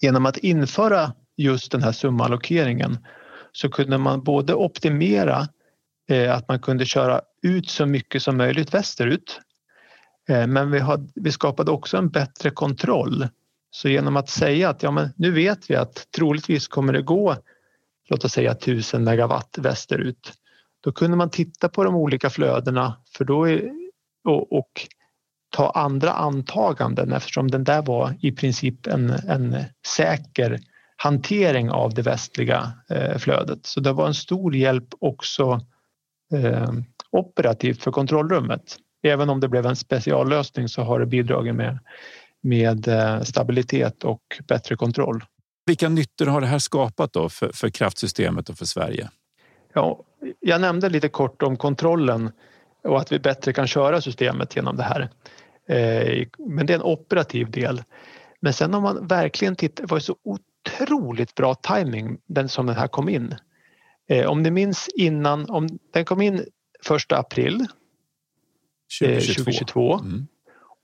Genom 0.00 0.26
att 0.26 0.36
införa 0.36 1.12
just 1.36 1.72
den 1.72 1.82
här 1.82 1.92
sumallokeringen 1.92 2.98
så 3.52 3.68
kunde 3.68 3.98
man 3.98 4.22
både 4.22 4.54
optimera 4.54 5.48
att 6.30 6.48
man 6.48 6.60
kunde 6.60 6.86
köra 6.86 7.20
ut 7.42 7.68
så 7.68 7.86
mycket 7.86 8.22
som 8.22 8.36
möjligt 8.36 8.74
västerut 8.74 9.40
Eh, 10.28 10.46
men 10.46 10.70
vi, 10.70 10.78
hade, 10.78 11.08
vi 11.14 11.32
skapade 11.32 11.70
också 11.70 11.96
en 11.96 12.08
bättre 12.08 12.50
kontroll 12.50 13.28
så 13.70 13.88
genom 13.88 14.16
att 14.16 14.28
säga 14.28 14.68
att 14.68 14.82
ja, 14.82 14.90
men 14.90 15.08
nu 15.16 15.30
vet 15.30 15.70
vi 15.70 15.76
att 15.76 16.06
troligtvis 16.16 16.68
kommer 16.68 16.92
det 16.92 17.02
gå 17.02 17.36
låt 18.08 18.24
oss 18.24 18.32
säga 18.32 18.52
1000 18.52 19.04
megawatt 19.04 19.58
västerut. 19.58 20.32
Då 20.80 20.92
kunde 20.92 21.16
man 21.16 21.30
titta 21.30 21.68
på 21.68 21.84
de 21.84 21.94
olika 21.94 22.30
flödena 22.30 22.96
för 23.16 23.24
då 23.24 23.48
är, 23.48 23.70
och, 24.24 24.52
och 24.52 24.88
ta 25.50 25.70
andra 25.70 26.12
antaganden 26.12 27.12
eftersom 27.12 27.50
den 27.50 27.64
där 27.64 27.82
var 27.82 28.14
i 28.20 28.32
princip 28.32 28.86
en, 28.86 29.10
en 29.10 29.56
säker 29.86 30.60
hantering 30.96 31.70
av 31.70 31.94
det 31.94 32.02
västliga 32.02 32.72
eh, 32.90 33.18
flödet. 33.18 33.66
Så 33.66 33.80
det 33.80 33.92
var 33.92 34.06
en 34.06 34.14
stor 34.14 34.56
hjälp 34.56 34.88
också 34.98 35.60
eh, 36.34 36.72
operativt 37.10 37.82
för 37.82 37.90
kontrollrummet. 37.90 38.76
Även 39.02 39.30
om 39.30 39.40
det 39.40 39.48
blev 39.48 39.66
en 39.66 39.76
speciallösning 39.76 40.68
så 40.68 40.82
har 40.82 41.00
det 41.00 41.06
bidragit 41.06 41.54
med 41.54 41.78
med 42.42 42.88
eh, 42.88 43.22
stabilitet 43.22 44.04
och 44.04 44.22
bättre 44.48 44.76
kontroll. 44.76 45.24
Vilka 45.66 45.88
nyttor 45.88 46.26
har 46.26 46.40
det 46.40 46.46
här 46.46 46.58
skapat 46.58 47.12
då 47.12 47.28
för, 47.28 47.50
för 47.54 47.68
kraftsystemet 47.68 48.48
och 48.48 48.58
för 48.58 48.64
Sverige? 48.64 49.10
Ja, 49.74 50.04
jag 50.40 50.60
nämnde 50.60 50.88
lite 50.88 51.08
kort 51.08 51.42
om 51.42 51.56
kontrollen 51.56 52.30
och 52.84 53.00
att 53.00 53.12
vi 53.12 53.18
bättre 53.18 53.52
kan 53.52 53.66
köra 53.66 54.00
systemet 54.00 54.56
genom 54.56 54.76
det 54.76 54.82
här. 54.82 55.08
Eh, 55.68 56.26
men 56.38 56.66
det 56.66 56.72
är 56.72 56.78
en 56.78 56.82
operativ 56.82 57.50
del. 57.50 57.82
Men 58.40 58.52
sen 58.52 58.74
om 58.74 58.82
man 58.82 59.06
verkligen 59.06 59.56
tittar, 59.56 59.84
det 59.84 59.90
var 59.90 59.98
så 59.98 60.16
otroligt 60.24 61.34
bra 61.34 61.54
timing 61.54 62.18
den 62.26 62.48
som 62.48 62.66
den 62.66 62.76
här 62.76 62.88
kom 62.88 63.08
in. 63.08 63.34
Eh, 64.08 64.26
om 64.26 64.42
ni 64.42 64.50
minns 64.50 64.88
innan, 64.94 65.50
om 65.50 65.68
den 65.92 66.04
kom 66.04 66.22
in 66.22 66.44
första 66.84 67.18
april 67.18 67.66
2022. 69.00 69.44
2022. 69.44 69.94
Mm. 69.94 70.26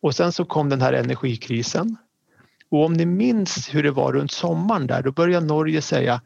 Och 0.03 0.15
sen 0.15 0.33
så 0.33 0.45
kom 0.45 0.69
den 0.69 0.81
här 0.81 0.93
energikrisen. 0.93 1.97
Och 2.71 2.85
om 2.85 2.93
ni 2.93 3.07
minns 3.07 3.75
hur 3.75 3.83
det 3.83 3.91
var 3.91 4.13
runt 4.13 4.33
sommaren 4.33 4.87
där, 4.87 5.03
då 5.03 5.13
började 5.13 5.47
Norge 5.47 5.83
säga 5.83 6.21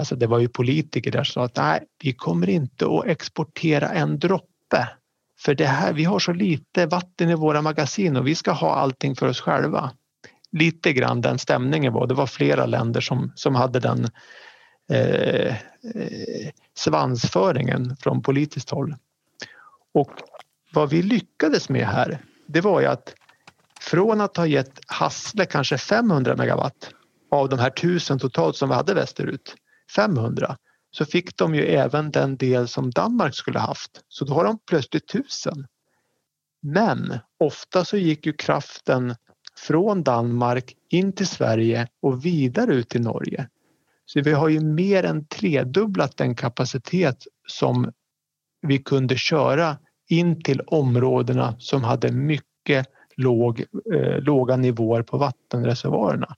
Alltså 0.00 0.16
det 0.16 0.26
var 0.26 0.38
ju 0.38 0.48
politiker 0.48 1.10
där 1.10 1.24
som 1.24 1.32
sa 1.32 1.44
att 1.44 1.56
nej, 1.56 1.86
vi 2.02 2.12
kommer 2.12 2.48
inte 2.50 2.86
att 2.86 3.06
exportera 3.06 3.88
en 3.88 4.18
droppe. 4.18 4.88
För 5.38 5.54
det 5.54 5.66
här, 5.66 5.92
vi 5.92 6.04
har 6.04 6.18
så 6.18 6.32
lite 6.32 6.86
vatten 6.86 7.30
i 7.30 7.34
våra 7.34 7.62
magasin 7.62 8.16
och 8.16 8.26
vi 8.26 8.34
ska 8.34 8.52
ha 8.52 8.74
allting 8.74 9.16
för 9.16 9.28
oss 9.28 9.40
själva. 9.40 9.90
Lite 10.52 10.92
grann 10.92 11.20
den 11.20 11.38
stämningen 11.38 11.92
var. 11.92 12.06
Det 12.06 12.14
var 12.14 12.26
flera 12.26 12.66
länder 12.66 13.00
som, 13.00 13.32
som 13.34 13.54
hade 13.54 13.80
den 13.80 14.08
eh, 14.90 15.56
eh, 15.94 16.48
svansföringen 16.74 17.96
från 17.96 18.22
politiskt 18.22 18.70
håll. 18.70 18.96
Och 19.94 20.10
vad 20.72 20.90
vi 20.90 21.02
lyckades 21.02 21.68
med 21.68 21.86
här, 21.86 22.18
det 22.46 22.60
var 22.60 22.80
ju 22.80 22.86
att 22.86 23.14
från 23.80 24.20
att 24.20 24.36
ha 24.36 24.46
gett 24.46 24.80
Hassle 24.86 25.46
kanske 25.46 25.78
500 25.78 26.36
megawatt 26.36 26.90
av 27.30 27.48
de 27.48 27.58
här 27.58 27.70
1000 27.70 28.18
totalt 28.18 28.56
som 28.56 28.68
vi 28.68 28.74
hade 28.74 28.94
västerut, 28.94 29.54
500, 29.96 30.56
så 30.90 31.04
fick 31.04 31.36
de 31.36 31.54
ju 31.54 31.62
även 31.62 32.10
den 32.10 32.36
del 32.36 32.68
som 32.68 32.90
Danmark 32.90 33.34
skulle 33.34 33.58
haft. 33.58 34.04
Så 34.08 34.24
då 34.24 34.34
har 34.34 34.44
de 34.44 34.58
plötsligt 34.58 35.14
1000. 35.14 35.66
Men 36.62 37.18
ofta 37.38 37.84
så 37.84 37.96
gick 37.96 38.26
ju 38.26 38.32
kraften 38.32 39.14
från 39.56 40.02
Danmark 40.02 40.76
in 40.88 41.12
till 41.12 41.26
Sverige 41.26 41.88
och 42.02 42.24
vidare 42.24 42.74
ut 42.74 42.88
till 42.88 43.00
Norge. 43.00 43.48
Så 44.06 44.20
vi 44.20 44.32
har 44.32 44.48
ju 44.48 44.60
mer 44.60 45.04
än 45.04 45.26
tredubblat 45.26 46.16
den 46.16 46.34
kapacitet 46.34 47.26
som 47.46 47.92
vi 48.62 48.78
kunde 48.78 49.16
köra 49.16 49.76
in 50.10 50.42
till 50.42 50.60
områdena 50.60 51.54
som 51.58 51.84
hade 51.84 52.12
mycket 52.12 52.86
låg, 53.16 53.64
eh, 53.94 54.18
låga 54.20 54.56
nivåer 54.56 55.02
på 55.02 55.18
vattenreservoarerna. 55.18 56.36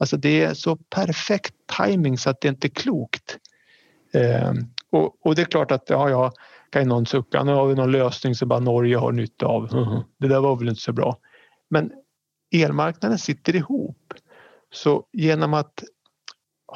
Alltså 0.00 0.16
det 0.16 0.42
är 0.42 0.54
så 0.54 0.76
perfekt 0.76 1.54
timing 1.78 2.18
så 2.18 2.30
att 2.30 2.40
det 2.40 2.48
inte 2.48 2.66
är 2.66 2.70
klokt. 2.70 3.38
Eh, 4.12 4.52
och, 4.90 5.26
och, 5.26 5.34
det 5.34 5.42
är 5.42 5.46
klart 5.46 5.70
att 5.70 5.90
ja, 5.90 6.10
ja, 6.10 6.32
kan 6.70 6.88
någon 6.88 7.06
sucka, 7.06 7.44
nu 7.44 7.52
har 7.52 7.66
vi 7.66 7.74
någon 7.74 7.92
lösning 7.92 8.34
som 8.34 8.48
bara 8.48 8.60
Norge 8.60 8.96
har 8.96 9.12
nytta 9.12 9.46
av. 9.46 9.68
Det 10.18 10.28
där 10.28 10.40
var 10.40 10.56
väl 10.56 10.68
inte 10.68 10.80
så 10.80 10.92
bra. 10.92 11.16
Men 11.70 11.92
elmarknaden 12.54 13.18
sitter 13.18 13.56
ihop. 13.56 14.14
Så 14.72 15.04
genom 15.12 15.54
att 15.54 15.84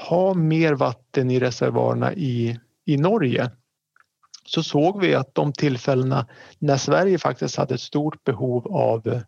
ha 0.09 0.35
mer 0.35 0.75
vatten 0.75 1.31
i 1.31 1.41
reservoarerna 1.41 2.15
i, 2.15 2.59
i 2.85 2.97
Norge 2.97 3.51
så 4.45 4.63
såg 4.63 5.01
vi 5.01 5.15
att 5.15 5.35
de 5.35 5.53
tillfällena 5.53 6.27
när 6.59 6.77
Sverige 6.77 7.19
faktiskt 7.19 7.57
hade 7.57 7.75
ett 7.75 7.81
stort 7.81 8.25
behov 8.25 8.77
av 8.77 9.07
eh, 9.09 9.23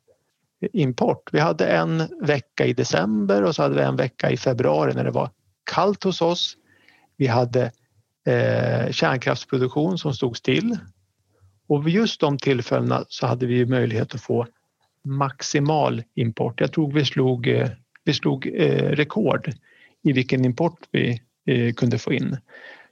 import. 0.72 1.28
Vi 1.32 1.40
hade 1.40 1.66
en 1.66 2.02
vecka 2.20 2.66
i 2.66 2.72
december 2.72 3.42
och 3.42 3.54
så 3.54 3.62
hade 3.62 3.74
vi 3.74 3.82
en 3.82 3.96
vecka 3.96 4.30
i 4.30 4.36
februari 4.36 4.94
när 4.94 5.04
det 5.04 5.10
var 5.10 5.30
kallt 5.70 6.04
hos 6.04 6.22
oss. 6.22 6.56
Vi 7.16 7.26
hade 7.26 7.72
eh, 8.26 8.90
kärnkraftsproduktion 8.90 9.98
som 9.98 10.14
stod 10.14 10.36
still 10.36 10.78
och 11.66 11.86
vid 11.86 11.94
just 11.94 12.20
de 12.20 12.38
tillfällena 12.38 13.04
så 13.08 13.26
hade 13.26 13.46
vi 13.46 13.66
möjlighet 13.66 14.14
att 14.14 14.20
få 14.20 14.46
maximal 15.04 16.02
import. 16.14 16.60
Jag 16.60 16.72
tror 16.72 16.92
vi 16.92 17.04
slog, 17.04 17.48
eh, 17.48 17.68
vi 18.04 18.14
slog 18.14 18.46
eh, 18.46 18.90
rekord 18.90 19.52
i 20.02 20.12
vilken 20.12 20.44
import 20.44 20.78
vi 20.90 21.20
eh, 21.46 21.74
kunde 21.74 21.98
få 21.98 22.12
in. 22.12 22.36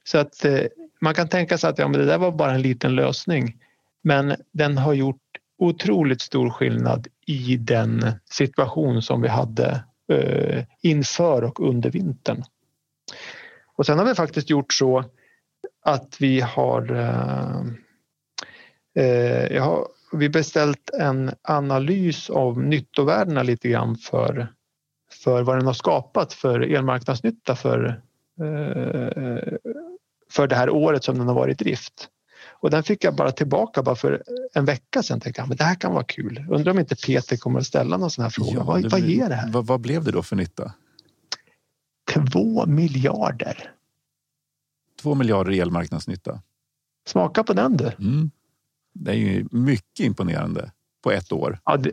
Så 0.04 0.18
att 0.18 0.44
eh, 0.44 0.60
man 1.02 1.14
kan 1.14 1.28
tänka 1.28 1.58
sig 1.58 1.70
att 1.70 1.78
ja, 1.78 1.88
men 1.88 2.00
det 2.00 2.06
där 2.06 2.18
var 2.18 2.32
bara 2.32 2.52
en 2.52 2.62
liten 2.62 2.94
lösning. 2.94 3.56
Men 4.02 4.36
den 4.52 4.78
har 4.78 4.94
gjort 4.94 5.22
otroligt 5.58 6.20
stor 6.20 6.50
skillnad 6.50 7.06
i 7.26 7.56
den 7.56 8.12
situation 8.24 9.02
som 9.02 9.22
vi 9.22 9.28
hade 9.28 9.84
eh, 10.12 10.64
inför 10.82 11.44
och 11.44 11.68
under 11.68 11.90
vintern. 11.90 12.44
Och 13.76 13.86
sen 13.86 13.98
har 13.98 14.06
vi 14.06 14.14
faktiskt 14.14 14.50
gjort 14.50 14.72
så 14.72 15.04
att 15.84 16.16
vi 16.20 16.40
har, 16.40 16.92
eh, 16.92 17.60
eh 19.04 19.46
jag 19.56 19.62
har 19.62 19.86
vi 20.12 20.28
beställt 20.28 20.90
en 21.00 21.30
analys 21.42 22.30
av 22.30 22.62
nyttovärdena 22.62 23.42
lite 23.42 23.68
grann 23.68 23.96
för, 23.96 24.48
för 25.24 25.42
vad 25.42 25.56
den 25.56 25.66
har 25.66 25.72
skapat 25.72 26.32
för 26.32 26.60
elmarknadsnytta 26.60 27.56
för, 27.56 28.02
eh, 28.40 29.71
för 30.32 30.46
det 30.46 30.56
här 30.56 30.70
året 30.70 31.04
som 31.04 31.18
den 31.18 31.26
har 31.26 31.34
varit 31.34 31.60
i 31.60 31.64
drift. 31.64 32.08
Och 32.62 32.70
den 32.70 32.82
fick 32.82 33.04
jag 33.04 33.14
bara 33.14 33.32
tillbaka 33.32 33.82
bara 33.82 33.96
för 33.96 34.22
en 34.54 34.64
vecka 34.64 35.02
sedan. 35.02 35.20
Tänkte 35.20 35.40
jag, 35.40 35.48
men 35.48 35.56
det 35.56 35.64
här 35.64 35.74
kan 35.74 35.92
vara 35.92 36.04
kul. 36.04 36.46
Undrar 36.50 36.72
om 36.72 36.78
inte 36.78 36.96
Peter 36.96 37.36
kommer 37.36 37.60
att 37.60 37.66
ställa 37.66 37.96
någon 37.96 38.10
sån 38.10 38.22
här 38.22 38.30
fråga. 38.30 38.52
Ja, 38.52 38.64
vad, 38.64 38.90
vad 38.90 39.00
ger 39.00 39.28
det 39.28 39.34
här? 39.34 39.50
Vad, 39.50 39.66
vad 39.66 39.80
blev 39.80 40.04
det 40.04 40.10
då 40.10 40.22
för 40.22 40.36
nytta? 40.36 40.72
Två 42.32 42.66
miljarder. 42.66 43.72
Två 45.02 45.14
miljarder 45.14 45.52
i 45.52 45.60
elmarknadsnytta. 45.60 46.42
Smaka 47.06 47.44
på 47.44 47.52
den 47.52 47.76
du. 47.76 47.92
Mm. 47.98 48.30
Det 48.92 49.10
är 49.10 49.16
ju 49.16 49.46
mycket 49.50 50.00
imponerande 50.00 50.72
på 51.02 51.10
ett 51.10 51.32
år. 51.32 51.58
Ja, 51.64 51.76
det, 51.76 51.92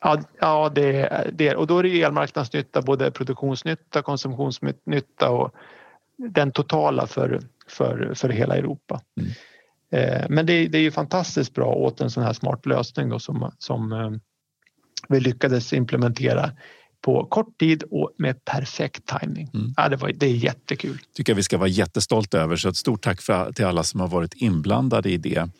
ja, 0.00 0.22
ja 0.40 0.68
det, 0.74 1.30
det, 1.32 1.54
och 1.54 1.66
då 1.66 1.78
är 1.78 1.82
det 1.82 2.02
elmarknadsnytta, 2.02 2.82
både 2.82 3.10
produktionsnytta, 3.10 4.02
konsumtionsnytta 4.02 5.30
och 5.30 5.54
den 6.16 6.52
totala 6.52 7.06
för, 7.06 7.40
för, 7.72 8.12
för 8.14 8.28
hela 8.28 8.56
Europa. 8.56 9.00
Mm. 9.20 9.32
Eh, 9.92 10.26
men 10.28 10.46
det, 10.46 10.68
det, 10.68 10.78
är 10.78 10.82
ju 10.82 10.90
fantastiskt 10.90 11.54
bra 11.54 11.74
åt 11.74 12.00
en 12.00 12.10
sån 12.10 12.22
här 12.22 12.32
smart 12.32 12.66
lösning 12.66 13.08
då 13.08 13.18
som, 13.18 13.52
som 13.58 13.92
eh, 13.92 14.10
vi 15.08 15.20
lyckades 15.20 15.72
implementera 15.72 16.50
på 17.02 17.24
kort 17.24 17.58
tid 17.58 17.82
och 17.90 18.10
med 18.18 18.44
perfekt 18.44 19.18
timing. 19.20 19.50
Mm. 19.54 19.74
Ja, 19.76 19.88
det, 19.88 19.96
var, 19.96 20.12
det 20.12 20.26
är 20.26 20.34
jättekul. 20.34 20.98
tycker 21.14 21.34
vi 21.34 21.42
ska 21.42 21.58
vara 21.58 21.68
jättestolta 21.68 22.40
över. 22.40 22.56
Så 22.56 22.68
ett 22.68 22.76
stort 22.76 23.02
tack 23.02 23.22
för, 23.22 23.52
till 23.52 23.64
alla 23.64 23.82
som 23.82 24.00
har 24.00 24.08
varit 24.08 24.34
inblandade 24.34 25.10
i 25.10 25.16
det. 25.16 25.50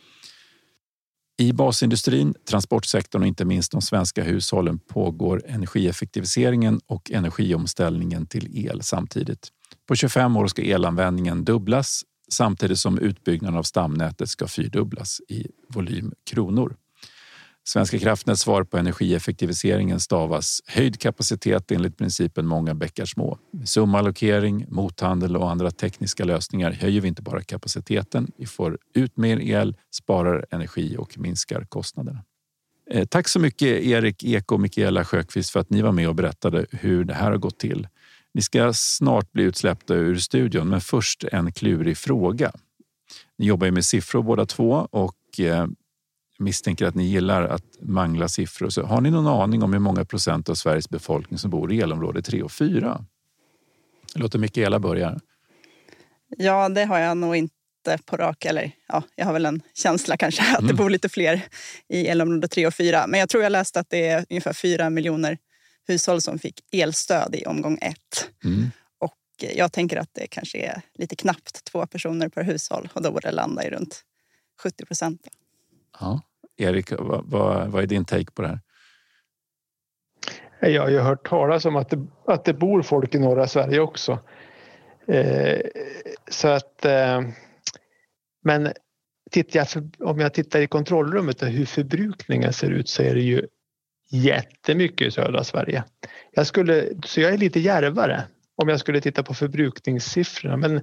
I 1.39 1.53
basindustrin, 1.53 2.35
transportsektorn 2.49 3.23
och 3.23 3.29
inte 3.29 3.45
minst 3.45 3.73
de 3.73 3.83
svenska 3.83 4.23
hushållen 4.23 4.79
pågår 4.79 5.43
energieffektiviseringen 5.47 6.81
och 6.87 7.11
energiomställningen 7.11 8.27
till 8.27 8.67
el 8.67 8.83
samtidigt. 8.83 9.49
På 9.89 9.95
25 9.95 10.37
år 10.37 10.47
ska 10.47 10.63
elanvändningen 10.63 11.45
dubblas 11.45 12.03
samtidigt 12.29 12.79
som 12.79 12.99
utbyggnaden 12.99 13.59
av 13.59 13.63
stamnätet 13.63 14.29
ska 14.29 14.47
fyrdubblas 14.47 15.21
i 15.29 15.47
volym 15.69 16.13
kronor. 16.31 16.77
Svenska 17.65 17.99
kraftnäts 17.99 18.41
svar 18.41 18.65
på 18.65 18.79
energieffektiviseringen 18.79 20.01
stavas 20.01 20.63
höjd 20.67 21.01
kapacitet 21.01 21.71
enligt 21.71 21.99
principen 21.99 22.47
många 22.47 22.75
bäckar 22.75 23.05
små. 23.05 23.39
Med 23.51 23.69
sumallokering, 23.69 24.67
mothandel 24.69 25.37
och 25.37 25.51
andra 25.51 25.71
tekniska 25.71 26.25
lösningar 26.25 26.71
höjer 26.71 27.01
vi 27.01 27.09
inte 27.09 27.23
bara 27.23 27.43
kapaciteten, 27.43 28.33
vi 28.37 28.47
får 28.47 28.79
ut 28.95 29.17
mer 29.17 29.41
el, 29.41 29.77
sparar 29.91 30.47
energi 30.51 30.97
och 30.99 31.19
minskar 31.19 31.65
kostnaderna. 31.69 32.25
Eh, 32.91 33.05
tack 33.05 33.29
så 33.29 33.41
mycket 33.41 33.69
Erik 33.69 34.25
Ek 34.25 34.53
och 34.53 34.61
Mikaela 34.61 35.05
Sjökvist 35.05 35.51
för 35.51 35.61
att 35.61 35.71
ni 35.71 35.83
var 35.83 35.93
med 35.93 36.09
och 36.09 36.15
berättade 36.15 36.67
hur 36.71 37.05
det 37.05 37.15
här 37.15 37.31
har 37.31 37.39
gått 37.39 37.59
till. 37.59 37.89
Ni 38.35 38.43
ska 38.43 38.73
snart 38.73 39.33
bli 39.33 39.43
utsläppta 39.43 39.95
ur 39.95 40.17
studion, 40.17 40.69
men 40.69 40.81
först 40.81 41.25
en 41.25 41.53
klurig 41.53 41.99
fråga. 41.99 42.53
Ni 43.39 43.47
jobbar 43.47 43.67
ju 43.67 43.71
med 43.71 43.85
siffror 43.85 44.23
båda 44.23 44.47
två 44.47 44.89
och 44.91 45.41
eh, 45.41 45.67
misstänker 46.39 46.87
att 46.87 46.95
ni 46.95 47.05
gillar 47.05 47.43
att 47.43 47.65
mangla 47.81 48.29
siffror. 48.29 48.69
Så 48.69 48.83
har 48.83 49.01
ni 49.01 49.11
någon 49.11 49.27
aning 49.27 49.63
om 49.63 49.73
hur 49.73 49.81
många 49.81 50.05
procent 50.05 50.49
av 50.49 50.55
Sveriges 50.55 50.91
befolkning 50.91 51.39
som 51.39 51.51
bor 51.51 51.73
i 51.73 51.81
elområde 51.81 52.23
3 52.23 52.43
och 52.43 52.53
4? 52.53 53.05
Låter 54.15 54.39
Mikaela 54.39 54.79
börja. 54.79 55.21
Ja, 56.37 56.69
det 56.69 56.85
har 56.85 56.99
jag 56.99 57.17
nog 57.17 57.37
inte 57.37 57.99
på 58.05 58.17
rak... 58.17 58.45
Eller 58.45 58.73
ja, 58.89 59.03
jag 59.17 59.27
har 59.27 59.33
väl 59.33 59.47
en 59.47 59.63
känsla 59.75 60.17
kanske 60.17 60.43
att 60.43 60.59
mm. 60.59 60.67
det 60.67 60.75
bor 60.75 60.91
lite 60.91 61.09
fler 61.09 61.43
i 61.89 62.07
elområde 62.07 62.49
3 62.49 62.67
och 62.67 62.75
4. 62.75 63.07
Men 63.07 63.21
jag 63.21 63.29
tror 63.29 63.43
jag 63.43 63.53
läste 63.53 63.81
att 63.81 63.91
det 63.91 64.09
är 64.09 64.27
ungefär 64.31 64.53
4 64.53 64.91
miljoner 64.91 65.39
hushåll 65.89 66.21
som 66.21 66.39
fick 66.39 66.61
elstöd 66.73 67.35
i 67.35 67.47
omgång 67.47 67.79
ett. 67.83 68.31
Mm. 68.45 68.71
Och 68.99 69.19
jag 69.39 69.73
tänker 69.73 69.97
att 69.97 70.11
det 70.13 70.27
kanske 70.27 70.59
är 70.59 70.83
lite 70.95 71.17
knappt 71.17 71.65
två 71.65 71.87
personer 71.87 72.29
per 72.29 72.43
hushåll 72.43 72.89
och 72.95 73.03
då 73.03 73.13
borde 73.13 73.29
det 73.29 73.35
landa 73.35 73.65
i 73.65 73.71
runt 73.71 74.05
70 74.63 74.85
procent. 74.85 75.27
Ja. 76.01 76.23
Erik, 76.57 76.93
vad, 76.93 77.25
vad, 77.27 77.69
vad, 77.69 77.83
är 77.83 77.87
din 77.87 78.05
take 78.05 78.33
på 78.33 78.43
det 78.43 78.49
här? 78.49 78.61
Jag 80.71 80.83
har 80.83 80.91
ju 80.91 80.99
hört 80.99 81.29
talas 81.29 81.65
om 81.65 81.77
att 81.77 81.91
det, 81.91 82.07
att 82.27 82.45
det 82.45 82.55
bor 82.55 82.83
folk 82.83 83.15
i 83.15 83.19
norra 83.19 83.49
Sverige 83.49 83.81
också. 83.81 84.19
Eh, 85.07 85.61
så 86.31 86.49
att... 86.49 86.85
Eh, 86.85 87.21
men 88.45 88.73
tittar 89.31 89.69
jag 89.75 89.97
om 89.99 90.21
jag 90.21 90.35
tittar 90.35 90.61
i 90.61 90.67
kontrollrummet 90.67 91.43
och 91.43 91.49
hur 91.49 91.67
förbrukningen 91.67 92.53
ser 92.53 92.71
ut 92.71 92.89
så 92.89 93.03
är 93.03 93.15
det 93.15 93.21
ju 93.21 93.47
jättemycket 94.13 95.09
i 95.09 95.11
södra 95.11 95.45
Sverige. 95.45 95.85
Jag 96.33 96.47
skulle, 96.47 96.89
så 97.07 97.21
jag 97.21 97.33
är 97.33 97.39
lite 97.39 97.61
järvare 97.61 98.25
om 98.63 98.69
jag 98.69 98.81
skulle 98.81 99.01
titta 99.01 99.23
på 99.23 99.35
förbrukningssiffrorna. 99.35 100.57
Men 100.57 100.77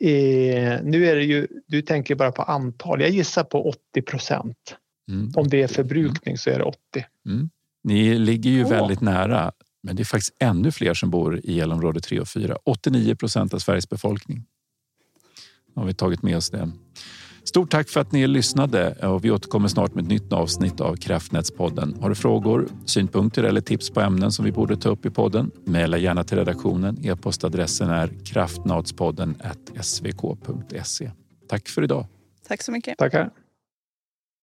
eh, 0.00 0.80
nu 0.82 1.06
är 1.06 1.16
det 1.16 1.24
ju, 1.24 1.46
du 1.66 1.82
tänker 1.82 2.14
bara 2.14 2.32
på 2.32 2.42
antal. 2.42 3.00
Jag 3.00 3.10
gissar 3.10 3.44
på 3.44 3.68
80 3.68 4.02
procent. 4.02 4.76
Mm. 5.10 5.32
Om 5.34 5.48
det 5.48 5.62
är 5.62 5.68
förbrukning 5.68 6.38
så 6.38 6.50
är 6.50 6.58
det 6.58 6.64
80. 6.64 6.78
Mm. 7.26 7.50
Ni 7.84 8.18
ligger 8.18 8.50
ju 8.50 8.64
oh. 8.64 8.70
väldigt 8.70 9.00
nära, 9.00 9.52
men 9.82 9.96
det 9.96 10.02
är 10.02 10.04
faktiskt 10.04 10.36
ännu 10.40 10.72
fler 10.72 10.94
som 10.94 11.10
bor 11.10 11.40
i 11.44 11.60
elområde 11.60 12.00
3 12.00 12.20
och 12.20 12.28
4. 12.28 12.56
89 12.64 13.14
procent 13.14 13.54
av 13.54 13.58
Sveriges 13.58 13.88
befolkning. 13.88 14.44
Nu 15.74 15.80
har 15.80 15.86
vi 15.86 15.94
tagit 15.94 16.22
med 16.22 16.36
oss 16.36 16.50
det. 16.50 16.70
Stort 17.48 17.70
tack 17.70 17.88
för 17.88 18.00
att 18.00 18.12
ni 18.12 18.26
lyssnade 18.26 18.92
och 18.92 19.24
vi 19.24 19.30
återkommer 19.30 19.68
snart 19.68 19.94
med 19.94 20.02
ett 20.02 20.10
nytt 20.10 20.32
avsnitt 20.32 20.80
av 20.80 20.96
Kraftnätspodden. 20.96 21.96
Har 22.00 22.08
du 22.08 22.14
frågor, 22.14 22.68
synpunkter 22.84 23.42
eller 23.42 23.60
tips 23.60 23.90
på 23.90 24.00
ämnen 24.00 24.32
som 24.32 24.44
vi 24.44 24.52
borde 24.52 24.76
ta 24.76 24.88
upp 24.88 25.06
i 25.06 25.10
podden? 25.10 25.50
Maila 25.64 25.98
gärna 25.98 26.24
till 26.24 26.38
redaktionen. 26.38 26.98
E-postadressen 27.02 27.90
är 27.90 28.10
kraftnadspodden 28.24 29.36
svk.se. 29.80 31.10
Tack 31.48 31.68
för 31.68 31.82
idag. 31.82 32.06
Tack 32.48 32.62
så 32.62 32.72
mycket. 32.72 32.98
Tackar. 32.98 33.30